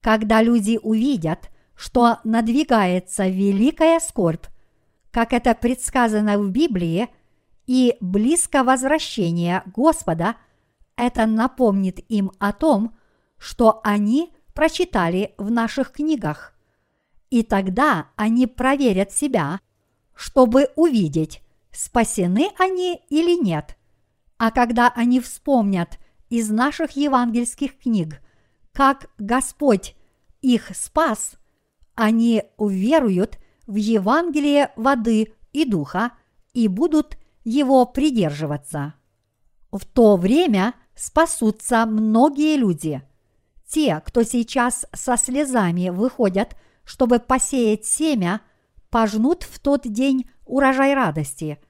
Когда 0.02 0.42
люди 0.42 0.78
увидят, 0.80 1.50
что 1.74 2.18
надвигается 2.24 3.26
великая 3.26 4.00
скорбь, 4.00 4.44
как 5.10 5.32
это 5.32 5.54
предсказано 5.54 6.38
в 6.38 6.50
Библии, 6.50 7.08
и 7.66 7.96
близко 8.00 8.64
возвращение 8.64 9.62
Господа, 9.74 10.36
это 10.96 11.26
напомнит 11.26 11.98
им 12.10 12.32
о 12.38 12.52
том, 12.52 12.96
что 13.38 13.80
они 13.82 14.32
прочитали 14.54 15.34
в 15.38 15.50
наших 15.50 15.92
книгах. 15.92 16.54
И 17.30 17.42
тогда 17.42 18.08
они 18.16 18.46
проверят 18.46 19.12
себя, 19.12 19.60
чтобы 20.14 20.68
увидеть, 20.76 21.42
спасены 21.78 22.50
они 22.58 23.00
или 23.08 23.40
нет. 23.40 23.76
А 24.36 24.50
когда 24.50 24.88
они 24.88 25.20
вспомнят 25.20 26.00
из 26.28 26.50
наших 26.50 26.96
евангельских 26.96 27.78
книг, 27.78 28.20
как 28.72 29.08
Господь 29.18 29.94
их 30.42 30.74
спас, 30.74 31.36
они 31.94 32.42
уверуют 32.56 33.38
в 33.68 33.76
Евангелие 33.76 34.72
воды 34.74 35.34
и 35.52 35.64
духа 35.64 36.10
и 36.52 36.66
будут 36.66 37.16
его 37.44 37.86
придерживаться. 37.86 38.94
В 39.70 39.86
то 39.86 40.16
время 40.16 40.74
спасутся 40.96 41.86
многие 41.86 42.56
люди. 42.56 43.02
Те, 43.68 44.02
кто 44.04 44.24
сейчас 44.24 44.84
со 44.92 45.16
слезами 45.16 45.90
выходят, 45.90 46.56
чтобы 46.82 47.20
посеять 47.20 47.84
семя, 47.84 48.40
пожнут 48.90 49.44
в 49.44 49.60
тот 49.60 49.82
день 49.82 50.28
урожай 50.44 50.94
радости. 50.94 51.60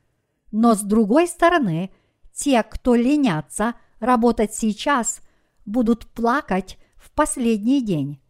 Но 0.51 0.75
с 0.75 0.81
другой 0.81 1.29
стороны, 1.29 1.91
те, 2.33 2.63
кто 2.63 2.95
ленятся 2.95 3.75
работать 4.01 4.55
сейчас, 4.55 5.21
будут 5.67 6.07
плакать 6.07 6.79
в 6.97 7.11
последний 7.13 7.83
день. 7.83 8.21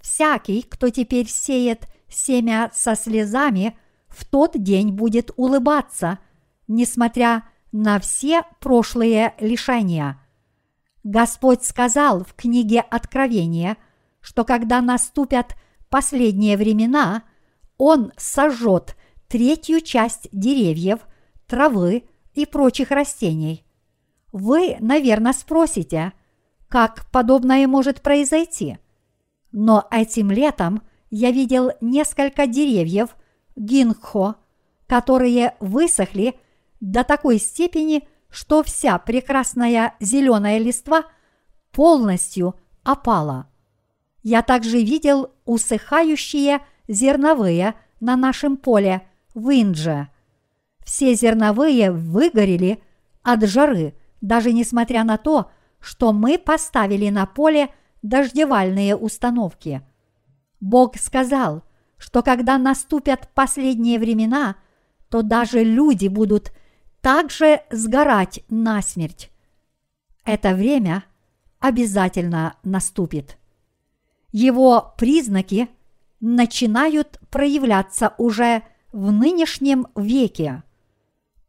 Всякий, 0.00 0.62
кто 0.62 0.88
теперь 0.88 1.28
сеет 1.28 1.86
семя 2.08 2.70
со 2.72 2.94
слезами, 2.96 3.78
в 4.08 4.24
тот 4.24 4.60
день 4.60 4.92
будет 4.92 5.30
улыбаться, 5.36 6.18
несмотря 6.68 7.44
на 7.72 8.00
все 8.00 8.42
прошлые 8.60 9.34
лишения. 9.38 10.20
Господь 11.04 11.64
сказал 11.64 12.24
в 12.24 12.34
книге 12.34 12.80
Откровения, 12.80 13.76
что 14.20 14.44
когда 14.44 14.80
наступят 14.80 15.54
последние 15.88 16.56
времена, 16.56 17.24
Он 17.78 18.12
сожжет 18.16 18.96
третью 19.28 19.80
часть 19.80 20.28
деревьев, 20.32 21.00
травы 21.50 22.04
и 22.32 22.46
прочих 22.46 22.92
растений. 22.92 23.64
Вы, 24.32 24.76
наверное, 24.78 25.32
спросите, 25.32 26.12
как 26.68 27.10
подобное 27.10 27.66
может 27.66 28.00
произойти? 28.00 28.78
Но 29.50 29.88
этим 29.90 30.30
летом 30.30 30.82
я 31.10 31.32
видел 31.32 31.72
несколько 31.80 32.46
деревьев 32.46 33.16
гинхо, 33.56 34.36
которые 34.86 35.56
высохли 35.58 36.36
до 36.78 37.02
такой 37.02 37.38
степени, 37.38 38.08
что 38.30 38.62
вся 38.62 38.96
прекрасная 38.98 39.94
зеленая 39.98 40.58
листва 40.58 41.04
полностью 41.72 42.54
опала. 42.84 43.48
Я 44.22 44.42
также 44.42 44.80
видел 44.82 45.32
усыхающие 45.44 46.60
зерновые 46.86 47.74
на 47.98 48.16
нашем 48.16 48.56
поле 48.56 49.02
в 49.34 49.50
Индже. 49.50 50.08
Все 50.90 51.14
зерновые 51.14 51.92
выгорели 51.92 52.82
от 53.22 53.46
жары, 53.46 53.94
даже 54.20 54.52
несмотря 54.52 55.04
на 55.04 55.18
то, 55.18 55.52
что 55.78 56.12
мы 56.12 56.36
поставили 56.36 57.10
на 57.10 57.26
поле 57.26 57.72
дождевальные 58.02 58.96
установки. 58.96 59.82
Бог 60.58 60.96
сказал, 60.96 61.62
что 61.96 62.24
когда 62.24 62.58
наступят 62.58 63.30
последние 63.34 64.00
времена, 64.00 64.56
то 65.10 65.22
даже 65.22 65.62
люди 65.62 66.08
будут 66.08 66.52
также 67.00 67.60
сгорать 67.70 68.40
насмерть. 68.48 69.30
Это 70.24 70.56
время 70.56 71.04
обязательно 71.60 72.56
наступит. 72.64 73.38
Его 74.32 74.92
признаки 74.98 75.68
начинают 76.18 77.20
проявляться 77.30 78.12
уже 78.18 78.64
в 78.90 79.12
нынешнем 79.12 79.86
веке. 79.94 80.64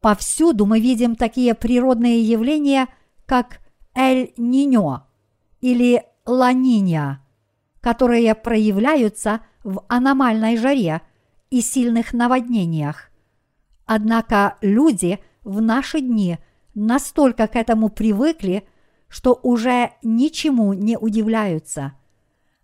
Повсюду 0.02 0.66
мы 0.66 0.80
видим 0.80 1.14
такие 1.14 1.54
природные 1.54 2.20
явления, 2.20 2.88
как 3.24 3.60
Эль-Ниньо 3.94 5.02
или 5.60 6.02
Ла-Нинья, 6.26 7.20
которые 7.80 8.34
проявляются 8.34 9.42
в 9.62 9.84
аномальной 9.86 10.56
жаре 10.56 11.02
и 11.50 11.60
сильных 11.60 12.12
наводнениях. 12.12 13.10
Однако 13.86 14.56
люди 14.60 15.20
в 15.44 15.62
наши 15.62 16.00
дни 16.00 16.38
настолько 16.74 17.46
к 17.46 17.54
этому 17.54 17.88
привыкли, 17.88 18.66
что 19.06 19.38
уже 19.40 19.92
ничему 20.02 20.72
не 20.72 20.98
удивляются. 20.98 21.92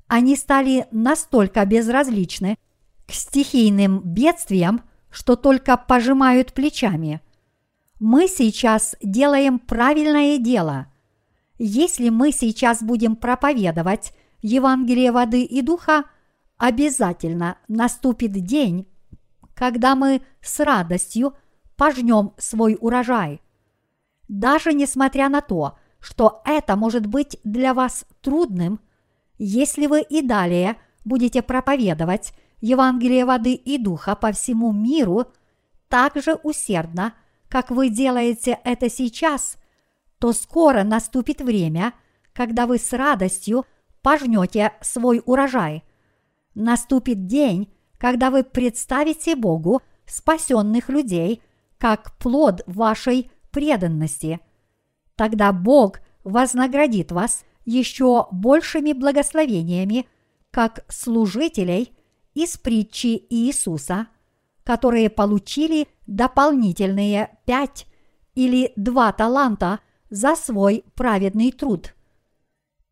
Они 0.09 0.35
стали 0.35 0.89
настолько 0.91 1.65
безразличны 1.65 2.59
к 3.07 3.13
стихийным 3.13 4.01
бедствиям, 4.01 4.83
что 5.09 5.37
только 5.37 5.77
пожимают 5.77 6.53
плечами. 6.53 7.21
Мы 8.01 8.29
сейчас 8.29 8.95
делаем 9.03 9.59
правильное 9.59 10.39
дело. 10.39 10.87
Если 11.59 12.11
мы 12.11 12.31
сейчас 12.31 12.83
будем 12.83 13.17
проповедовать 13.17 14.13
Евангелие 14.41 15.11
воды 15.11 15.43
и 15.43 15.63
духа, 15.63 16.05
обязательно 16.57 17.59
наступит 17.67 18.33
день, 18.33 18.87
когда 19.55 19.97
мы 19.97 20.23
с 20.41 20.61
радостью 20.61 21.35
пожнем 21.77 22.35
свой 22.39 22.77
урожай. 22.81 23.41
Даже 24.29 24.73
несмотря 24.73 25.29
на 25.29 25.41
то, 25.41 25.79
что 25.99 26.43
это 26.45 26.77
может 26.77 27.07
быть 27.07 27.39
для 27.43 27.75
вас 27.75 28.05
трудным, 28.21 28.81
если 29.39 29.87
вы 29.87 30.03
и 30.03 30.23
далее 30.23 30.77
будете 31.05 31.43
проповедовать 31.43 32.33
Евангелие 32.61 33.25
воды 33.25 33.55
и 33.55 33.79
духа 33.79 34.15
по 34.15 34.31
всему 34.31 34.73
миру 34.73 35.27
так 35.89 36.17
же 36.23 36.35
усердно, 36.35 37.15
как 37.49 37.71
вы 37.71 37.89
делаете 37.89 38.59
это 38.65 38.91
сейчас, 38.91 39.57
то 40.19 40.33
скоро 40.33 40.85
наступит 40.85 41.41
время, 41.41 41.95
когда 42.33 42.67
вы 42.67 42.79
с 42.79 42.93
радостью 42.93 43.67
пожнете 44.03 44.73
свой 44.81 45.23
урожай. 45.25 45.85
Наступит 46.55 47.27
день, 47.27 47.73
когда 47.99 48.31
вы 48.31 48.45
представите 48.45 49.37
Богу 49.37 49.83
спасенных 50.07 50.89
людей 50.89 51.43
как 51.79 52.17
плод 52.19 52.63
вашей 52.67 53.31
преданности. 53.51 54.41
Тогда 55.17 55.53
Бог 55.53 56.01
вознаградит 56.25 57.13
вас 57.13 57.45
еще 57.65 58.27
большими 58.31 58.93
благословениями, 58.93 60.07
как 60.51 60.85
служителей 60.89 61.93
из 62.35 62.57
притчи 62.57 63.27
Иисуса, 63.31 64.09
которые 64.69 65.09
получили 65.09 65.89
дополнительные 66.07 67.39
пять 67.47 67.87
или 68.35 68.75
два 68.77 69.13
таланта 69.13 69.81
за 70.11 70.37
свой 70.37 70.85
праведный 70.95 71.53
труд. 71.53 71.95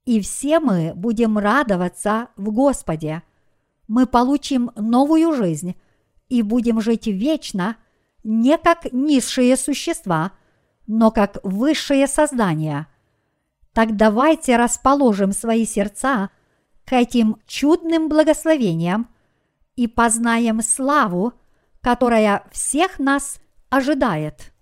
И 0.07 0.22
все 0.22 0.59
мы 0.59 0.95
будем 0.95 1.37
радоваться 1.37 2.29
в 2.37 2.51
Господе. 2.51 3.24
Мы 3.89 4.07
получим 4.07 4.70
новую 4.74 5.35
жизнь 5.35 5.77
и 6.31 6.41
будем 6.41 6.81
жить 6.81 7.09
вечно 7.09 7.77
не 8.24 8.57
как 8.57 8.91
низшие 8.91 9.55
существа, 9.59 10.33
но 10.87 11.11
как 11.11 11.41
высшие 11.43 12.07
создания. 12.07 12.87
Так 13.74 13.97
давайте 13.97 14.57
расположим 14.57 15.33
свои 15.33 15.66
сердца 15.66 16.31
к 16.87 16.95
этим 16.95 17.37
чудным 17.47 18.09
благословениям 18.09 19.11
и 19.74 19.87
познаем 19.87 20.62
славу, 20.62 21.35
которая 21.87 22.43
всех 22.51 22.99
нас 22.99 23.39
ожидает. 23.70 24.53